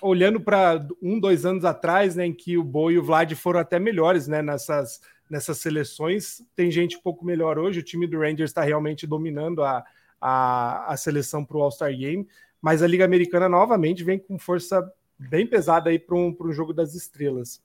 [0.00, 3.60] olhando para um, dois anos atrás, né, em que o Boi e o Vlad foram
[3.60, 7.80] até melhores né, nessas, nessas seleções, tem gente um pouco melhor hoje.
[7.80, 9.84] O time do Rangers está realmente dominando a,
[10.20, 12.26] a, a seleção para o All-Star Game,
[12.60, 14.82] mas a Liga Americana novamente vem com força
[15.18, 17.62] bem pesada aí para um, um jogo das estrelas.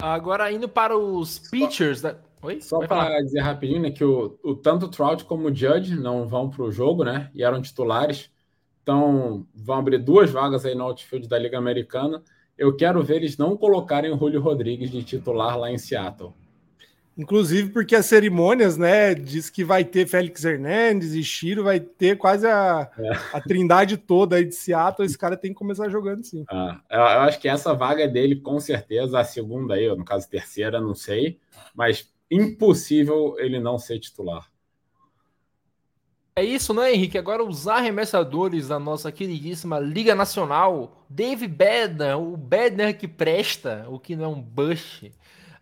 [0.00, 2.02] Agora indo para os pitchers.
[2.02, 2.16] Da...
[2.42, 2.60] Oi?
[2.60, 6.28] Só para dizer rapidinho né, que o, o tanto o Trout como o Judge não
[6.28, 7.30] vão para o jogo, né?
[7.34, 8.30] E eram titulares.
[8.84, 12.22] Então, vão abrir duas vagas aí no outfield da Liga Americana.
[12.56, 16.34] Eu quero ver eles não colocarem o Julio Rodrigues de titular lá em Seattle.
[17.16, 22.18] Inclusive porque as cerimônias, né, diz que vai ter Félix Hernandes e Chiro, vai ter
[22.18, 23.10] quase a, é.
[23.32, 25.06] a trindade toda aí de Seattle.
[25.06, 26.44] Esse cara tem que começar jogando sim.
[26.50, 29.18] Ah, eu, eu acho que essa vaga é dele, com certeza.
[29.18, 31.38] A segunda aí, no caso terceira, não sei.
[31.74, 34.52] Mas impossível ele não ser titular.
[36.36, 37.16] É isso, né, Henrique?
[37.16, 44.00] Agora os arremessadores da nossa queridíssima Liga Nacional, Dave Bednar, o Bednar que presta, o
[44.00, 45.04] que não é um bush.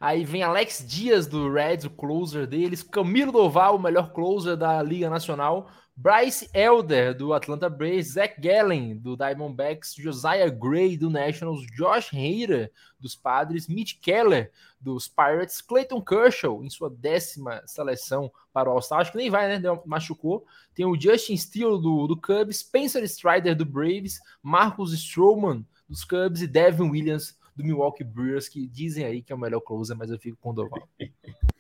[0.01, 4.83] Aí vem Alex Dias do Reds, o closer deles, Camilo Doval, o melhor closer da
[4.83, 11.67] Liga Nacional, Bryce Elder, do Atlanta Braves, Zach Gallen, do Diamondbacks, Josiah Gray, do Nationals,
[11.77, 18.71] Josh Hader, dos Padres, Mitch Keller, dos Pirates, Clayton Kershaw, em sua décima seleção para
[18.71, 19.63] o All-Star, acho que nem vai, né?
[19.85, 20.47] Machucou.
[20.75, 26.41] Tem o Justin Steele, do, do Cubs, Spencer Strider, do Braves, Marcus Stroman, dos Cubs,
[26.41, 30.11] e Devin Williams, do Milwaukee Brewers, que dizem aí que é o melhor closer, mas
[30.11, 30.89] eu fico com o Doval.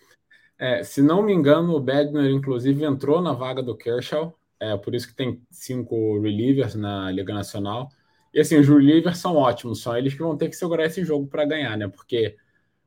[0.62, 4.94] É, se não me engano, o Bednar, inclusive, entrou na vaga do Kershaw, é, por
[4.94, 7.88] isso que tem cinco relievers na Liga Nacional.
[8.32, 11.26] E assim, os relievers são ótimos, são eles que vão ter que segurar esse jogo
[11.26, 11.88] para ganhar, né?
[11.88, 12.36] Porque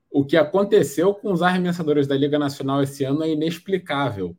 [0.09, 4.38] o que aconteceu com os arremessadores da Liga Nacional esse ano é inexplicável.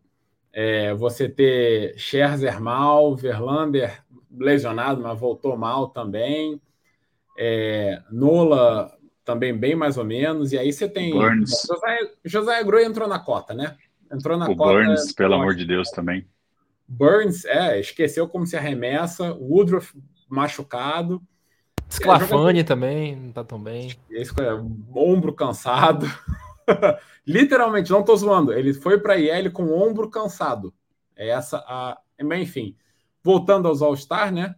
[0.51, 6.59] É, você ter Scherzer mal, Verlander lesionado, mas voltou mal também.
[7.39, 8.96] É, Nola
[9.27, 10.53] também bem mais ou menos.
[10.53, 11.11] E aí você tem.
[11.11, 11.51] Burns.
[11.69, 13.77] José, José Groi entrou na cota, né?
[14.11, 14.73] Entrou na o cota.
[14.73, 16.27] Burns, pelo amor de Deus, também.
[16.89, 19.35] Burns, é, esqueceu como se arremessa.
[19.35, 19.93] Woodruff
[20.29, 21.21] machucado.
[21.89, 23.95] Sclafani é, também, não tá tão bem.
[24.09, 24.53] Esse é,
[24.95, 26.07] ombro cansado.
[27.27, 28.53] Literalmente, não tô zoando.
[28.53, 30.73] Ele foi para IL com ombro cansado.
[31.17, 31.99] É essa a.
[32.21, 32.77] Enfim,
[33.23, 34.55] voltando aos All-Star, né?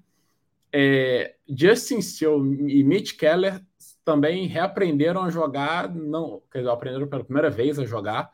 [0.71, 3.63] É, Justin Steele e Mitch Keller
[4.09, 8.31] também reaprenderam a jogar, não, quer dizer, aprenderam pela primeira vez a jogar,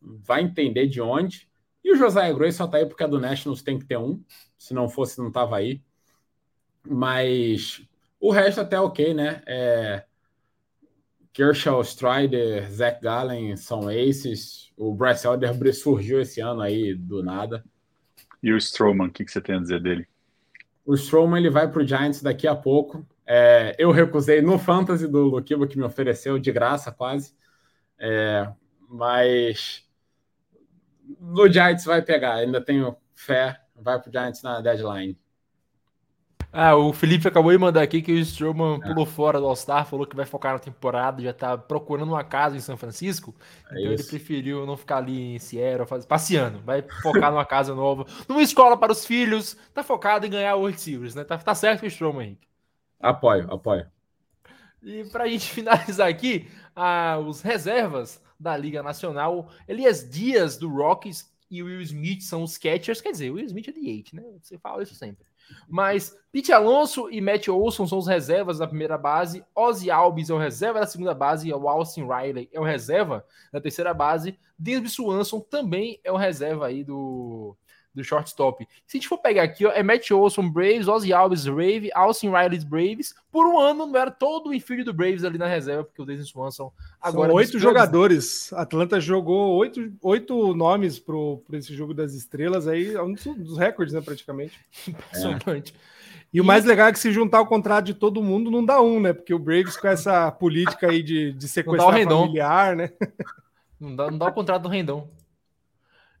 [0.00, 1.48] vai entender de onde.
[1.84, 4.20] E o Josiah Gray só tá aí porque a do Nationals tem que ter um,
[4.58, 5.80] se não fosse, não tava aí.
[6.84, 7.86] Mas
[8.18, 9.44] o resto até ok, né?
[9.46, 10.04] É,
[11.32, 14.72] Kershaw, Strider, Zach Gallen são aces.
[14.76, 17.64] O Bryce Elder surgiu esse ano aí do nada.
[18.42, 20.04] E o Strowman, o que, que você tem a dizer dele?
[20.84, 23.06] O Strowman ele vai para o Giants daqui a pouco.
[23.26, 27.34] É, eu recusei no Fantasy do Luquiba, que me ofereceu de graça quase.
[27.98, 28.50] É,
[28.88, 29.88] mas
[31.20, 33.60] no Giants vai pegar, ainda tenho fé.
[33.74, 35.18] Vai pro Giants na deadline.
[36.54, 38.86] Ah, o Felipe acabou de mandar aqui que o Strowman é.
[38.86, 42.54] pulou fora do All-Star, falou que vai focar na temporada, já tá procurando uma casa
[42.54, 43.34] em São Francisco.
[43.70, 44.02] É então isso.
[44.02, 46.60] ele preferiu não ficar ali em Sierra, passeando.
[46.60, 49.56] Vai focar numa casa nova, numa escola para os filhos.
[49.72, 51.24] Tá focado em ganhar o World Series, né?
[51.24, 52.51] Tá, tá certo o Strowman, Henrique.
[53.02, 53.86] Apoio, apoio.
[54.80, 60.68] E para a gente finalizar aqui, ah, os reservas da Liga Nacional, Elias Dias do
[60.68, 64.22] Rockies e Will Smith são os catchers, quer dizer, Will Smith é de 8, né?
[64.40, 65.26] Você fala isso sempre.
[65.68, 70.34] Mas Pete Alonso e Matt Olson são os reservas da primeira base, Ozzy Alves é
[70.34, 74.38] o reserva da segunda base e o Austin Riley é o reserva da terceira base,
[74.58, 77.56] David Swanson também é o reserva aí do,
[77.94, 78.66] do shortstop.
[78.86, 82.30] Se a gente for pegar aqui, ó, é Matt Olson, Braves, Ozzy Alves, Rave, Austin
[82.30, 83.14] Riley, Braves.
[83.30, 86.04] Por um ano não era todo o infilho do Braves ali na reserva, porque o
[86.04, 87.28] Dennis Swanson agora.
[87.28, 88.52] São oito jogadores.
[88.52, 93.94] Atlanta jogou oito, oito nomes para esse jogo das estrelas aí, é um dos recordes,
[93.94, 94.58] né, praticamente.
[94.88, 95.74] Impressionante.
[95.88, 95.92] É.
[96.32, 98.80] E, o mais legal é que se juntar o contrato de todo mundo, não dá
[98.80, 99.12] um, né?
[99.12, 102.90] Porque o Braves com essa política aí de, de sequestrar familiar, né?
[103.78, 105.10] Não dá, não dá o contrato do Rendão.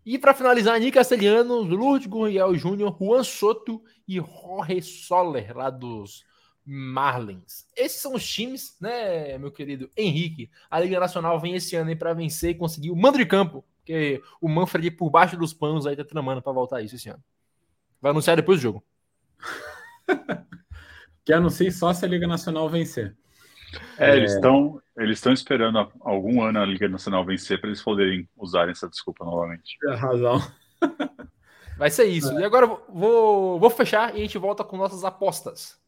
[0.04, 6.24] E para finalizar, Nick Castellanos, Lourdes Gurriel Júnior, Juan Soto e Jorge Soler, lá dos
[6.64, 7.66] Marlins.
[7.76, 10.50] Esses são os times, né, meu querido Henrique?
[10.70, 14.22] A Liga Nacional vem esse ano para vencer e conseguir o mando de campo, porque
[14.40, 17.22] o Manfred por baixo dos panos aí tá tramando para voltar isso esse ano.
[18.00, 18.84] Vai anunciar depois do jogo.
[21.24, 23.16] que anuncie só se a Liga Nacional vencer.
[23.98, 24.16] É, é...
[24.16, 28.68] eles estão eles estão esperando algum ano a Liga Nacional vencer para eles poderem usar
[28.68, 29.76] essa desculpa novamente.
[29.88, 30.38] É razão.
[31.78, 32.30] Vai ser isso.
[32.38, 32.42] É.
[32.42, 35.80] E agora vou, vou fechar e a gente volta com nossas apostas.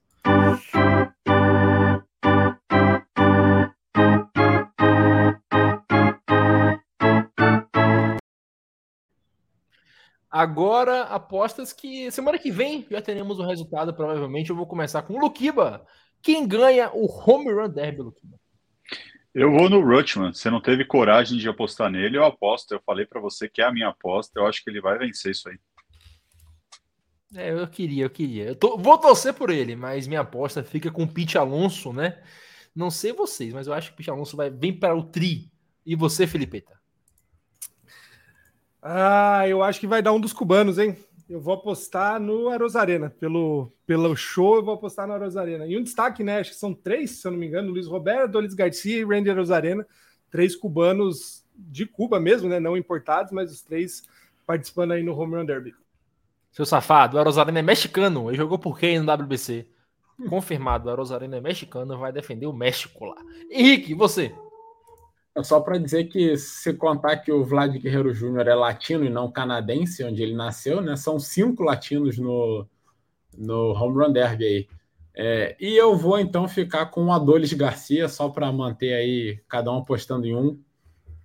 [10.30, 14.51] Agora, apostas que semana que vem já teremos o resultado, provavelmente.
[14.51, 15.87] Eu vou começar com o Luquiba.
[16.25, 18.41] Quem ganha o Home Run Derby, Luquiba?
[19.35, 20.33] Eu vou no Rutschman.
[20.33, 22.72] Você não teve coragem de apostar nele, eu aposto.
[22.72, 24.41] Eu falei para você que é a minha aposta.
[24.41, 25.59] Eu acho que ele vai vencer isso aí.
[27.35, 28.45] É, eu queria, eu queria.
[28.45, 32.22] Eu tô, vou torcer por ele, mas minha aposta fica com o Pete Alonso, né?
[32.75, 35.53] Não sei vocês, mas eu acho que o Pete Alonso vai vem para o tri.
[35.85, 36.72] E você, Felipeta?
[38.81, 40.97] Ah, eu acho que vai dar um dos cubanos, hein?
[41.29, 43.11] Eu vou apostar no Arozarena.
[43.11, 45.66] Pelo, pelo show, eu vou apostar no Arozarena.
[45.66, 46.39] E um destaque, né?
[46.39, 49.31] Acho que são três, se eu não me engano: Luiz Roberto, Luiz Garcia e Randy
[49.31, 49.87] Arozarena.
[50.31, 52.61] Três cubanos de Cuba mesmo, né?
[52.61, 54.03] Não importados, mas os três
[54.47, 55.75] participando aí no Home Run Derby.
[56.53, 58.29] Seu safado, o Arozarena é mexicano.
[58.29, 59.66] Ele jogou por quem no WBC?
[60.29, 63.16] Confirmado, o Arozarena é mexicano, vai defender o México lá.
[63.51, 64.33] Henrique, você?
[65.35, 69.11] É só para dizer que se contar que o Vlad Guerreiro Júnior é latino e
[69.11, 70.95] não canadense, onde ele nasceu, né?
[70.95, 72.66] São cinco latinos no,
[73.37, 74.68] no Home Run Derby aí.
[75.16, 79.72] É, e eu vou então ficar com o Adolis Garcia, só para manter aí cada
[79.72, 80.59] um apostando em um.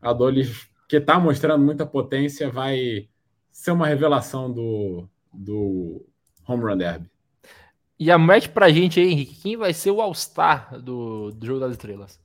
[0.01, 3.07] Adolis, que está mostrando muita potência, vai
[3.51, 6.03] ser uma revelação do, do
[6.47, 7.11] Home Run Derby.
[7.99, 11.59] E a match pra gente aí, Henrique, quem vai ser o All-Star do, do Jogo
[11.59, 12.19] das Estrelas?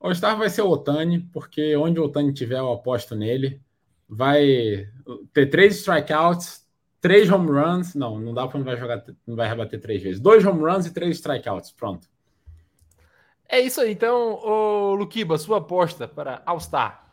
[0.00, 3.60] All-Star vai ser o Otani, porque onde o Otani tiver, eu aposto nele.
[4.08, 4.88] Vai
[5.32, 6.66] ter três strikeouts,
[7.00, 7.94] três home runs.
[7.94, 10.18] Não, não dá para não vai jogar, não vai rebater três vezes.
[10.18, 11.70] Dois home runs e três strikeouts.
[11.72, 12.08] Pronto.
[13.46, 13.92] É isso aí.
[13.92, 17.06] Então, o Luquiba, sua aposta para All-Star.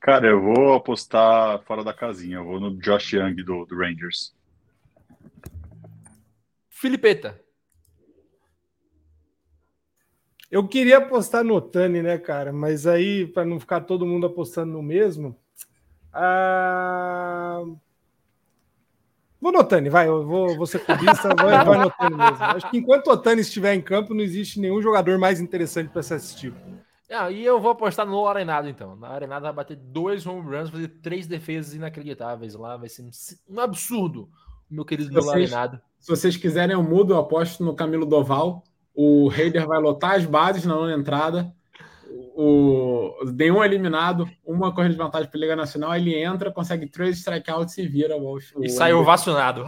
[0.00, 2.36] Cara, eu vou apostar fora da casinha.
[2.36, 4.34] Eu vou no Josh Young do, do Rangers.
[6.70, 7.40] Filipeta.
[10.52, 12.52] Eu queria apostar no Otani, né, cara?
[12.52, 15.34] Mas aí, para não ficar todo mundo apostando no mesmo.
[16.12, 17.62] Ah...
[19.40, 22.36] Vou no Otani, vai, eu vou, vou ser clubista, vai, vai no Otani mesmo.
[22.44, 26.02] Acho que enquanto o Otani estiver em campo, não existe nenhum jogador mais interessante para
[26.02, 26.52] se assistir.
[27.10, 28.94] Ah, e eu vou apostar no Arenado, então.
[28.94, 32.76] Na Arenado vai bater dois home runs, fazer três defesas inacreditáveis lá.
[32.76, 33.08] Vai ser
[33.48, 34.28] um absurdo,
[34.70, 35.80] meu querido se vocês, Arenado.
[35.98, 38.62] Se vocês quiserem, eu mudo, eu aposto no Camilo Doval.
[38.94, 41.52] O Raider vai lotar as bases na nona entrada.
[42.34, 45.94] O, nenhum eliminado, uma corrida de vantagem para a Liga Nacional.
[45.94, 48.36] Ele entra, consegue três strikeouts e vira o.
[48.36, 49.64] o e sai ovacionado.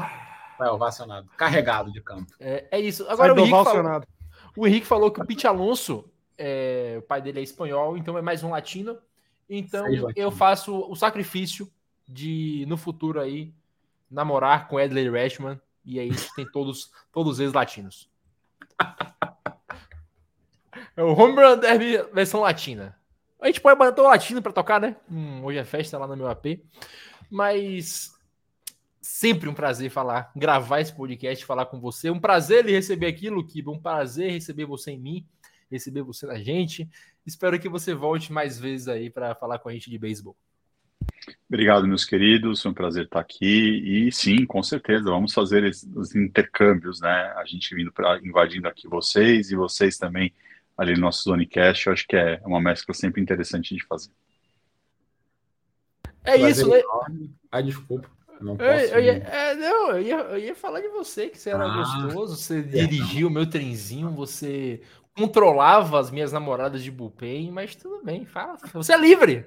[0.59, 1.29] Sai ovacionado.
[1.37, 2.33] Carregado de campo.
[2.39, 3.07] É, é isso.
[3.09, 4.03] Agora o Henrique, falou,
[4.57, 6.05] o Henrique falou que o Pete Alonso
[6.37, 8.99] é, o pai dele é espanhol, então é mais um latino.
[9.49, 11.71] Então eu faço o sacrifício
[12.09, 13.53] de, no futuro aí,
[14.11, 15.61] namorar com Edley Rashman.
[15.85, 18.11] E aí tem todos, todos eles latinos.
[20.97, 22.97] É o Home Run Derby versão latina.
[23.41, 24.97] A gente pode botar o latino para tocar, né?
[25.11, 26.61] Hum, hoje é festa lá no meu AP.
[27.31, 28.13] Mas
[29.01, 32.11] sempre um prazer falar, gravar esse podcast, falar com você.
[32.11, 33.71] Um prazer lhe receber aqui, Luquiba.
[33.71, 35.27] Um prazer receber você em mim
[35.71, 36.89] receber você na gente.
[37.27, 40.37] Espero que você volte mais vezes aí para falar com a gente de beisebol.
[41.49, 42.63] Obrigado, meus queridos.
[42.63, 44.07] Foi um prazer estar aqui.
[44.07, 45.65] E sim, com certeza, vamos fazer
[45.95, 47.33] os intercâmbios, né?
[47.37, 50.33] A gente vindo para invadindo aqui vocês e vocês também
[50.77, 51.87] ali no nosso Zonecast.
[51.87, 54.11] Eu acho que é uma mescla sempre interessante de fazer.
[56.25, 56.81] É isso, né?
[57.51, 58.11] Ah, desculpa.
[58.41, 61.39] Não posso eu, eu, ia, é, não, eu, ia, eu ia falar de você, que
[61.39, 64.83] você era ah, gostoso, você é, dirigiu o meu trenzinho, você
[65.17, 68.59] controlava as minhas namoradas de bullpen, mas tudo bem, fala.
[68.73, 69.47] Você é livre.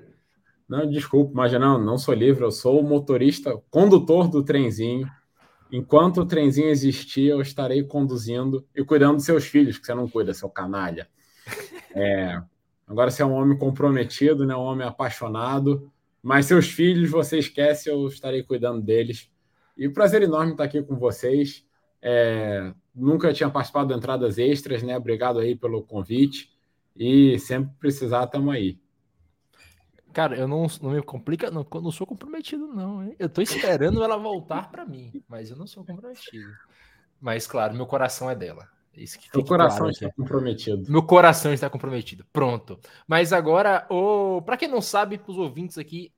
[0.67, 5.09] Não, desculpa, mas não, não sou livre, eu sou o motorista, condutor do trenzinho.
[5.71, 10.07] Enquanto o trenzinho existir, eu estarei conduzindo e cuidando dos seus filhos, que você não
[10.07, 11.07] cuida, seu canalha.
[11.95, 12.39] É,
[12.85, 15.91] agora você é um homem comprometido, né, um homem apaixonado,
[16.21, 19.31] mas seus filhos você esquece, eu estarei cuidando deles.
[19.77, 21.65] E prazer enorme estar aqui com vocês.
[22.01, 24.97] É, nunca tinha participado de entradas extras, né?
[24.97, 26.51] Obrigado aí pelo convite.
[26.95, 28.79] E sempre precisar, estamos aí.
[30.11, 33.03] Cara, eu não, não me complica, não, não sou comprometido, não.
[33.03, 33.15] Hein?
[33.19, 36.51] Eu tô esperando ela voltar para mim, mas eu não sou comprometido.
[37.21, 38.67] Mas, claro, meu coração é dela.
[39.03, 40.91] Isso que coração claro está comprometido.
[40.91, 42.25] Meu coração está comprometido.
[42.31, 42.79] Pronto.
[43.07, 43.87] Mas agora,
[44.45, 46.11] para quem não sabe, para os ouvintes aqui,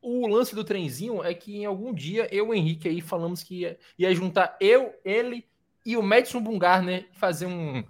[0.00, 3.42] o lance do trenzinho é que em algum dia eu e o Henrique aí falamos
[3.42, 5.44] que ia, ia juntar eu, ele
[5.84, 7.82] e o Madison Bumgarner fazer um,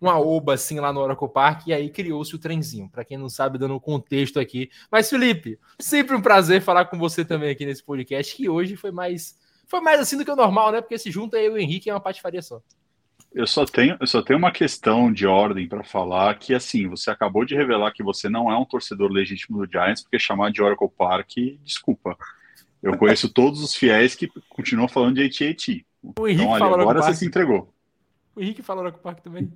[0.00, 2.88] uma oba assim lá no Oracle Park e aí criou-se o trenzinho.
[2.90, 4.70] Para quem não sabe, dando o contexto aqui.
[4.90, 8.90] Mas Felipe, sempre um prazer falar com você também aqui nesse podcast, que hoje foi
[8.90, 10.80] mais foi mais assim do que o normal, né?
[10.82, 12.60] Porque se junta eu e o Henrique é uma patifaria só.
[13.34, 17.10] Eu só tenho, eu só tenho uma questão de ordem para falar que assim, você
[17.10, 20.62] acabou de revelar que você não é um torcedor legítimo do Giants, porque chamar de
[20.62, 21.32] Oracle Park,
[21.64, 22.16] desculpa.
[22.80, 25.84] Eu conheço todos os fiéis que continuam falando de AT&T.
[26.16, 27.74] O Henrique então, olha, agora você se entregou.
[28.36, 29.52] O Henrique falou com o Parque também.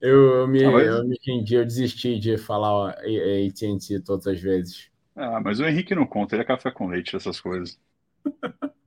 [0.00, 4.90] Eu, eu, me, ah, eu me rendi, eu desisti de falar AT&T todas as vezes.
[5.16, 7.80] Ah, mas o Henrique não conta, ele é café com leite, essas coisas.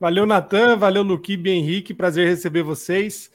[0.00, 3.30] valeu, Natan, valeu, Luquibe Henrique, prazer receber vocês.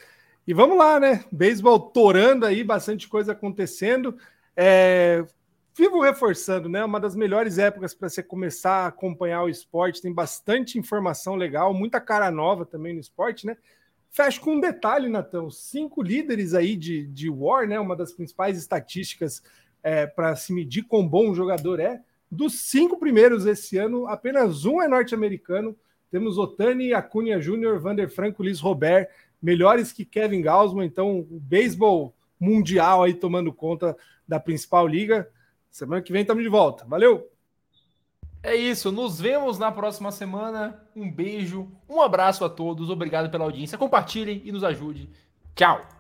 [0.48, 1.24] E vamos lá, né?
[1.32, 4.18] Beisebol torando aí, bastante coisa acontecendo.
[4.58, 5.24] É,
[5.78, 6.84] vivo reforçando, né?
[6.84, 11.74] Uma das melhores épocas para você começar a acompanhar o esporte, tem bastante informação legal,
[11.74, 13.56] muita cara nova também no esporte, né?
[14.10, 17.80] Fecho com um detalhe, Natão: cinco líderes aí de, de War, né?
[17.80, 19.44] Uma das principais estatísticas
[19.84, 22.02] é, para se medir quão bom um jogador é.
[22.32, 25.76] Dos cinco primeiros esse ano, apenas um é norte-americano.
[26.12, 29.10] Temos Otani, Acunha Júnior, Vander Franco, Liz Robert,
[29.42, 30.86] melhores que Kevin Gausman.
[30.86, 33.96] Então, o beisebol mundial aí tomando conta
[34.28, 35.30] da principal liga.
[35.70, 36.86] Semana que vem estamos de volta.
[36.86, 37.30] Valeu!
[38.42, 40.80] É isso, nos vemos na próxima semana.
[40.96, 43.78] Um beijo, um abraço a todos, obrigado pela audiência.
[43.78, 45.10] Compartilhem e nos ajude.
[45.56, 45.95] Tchau!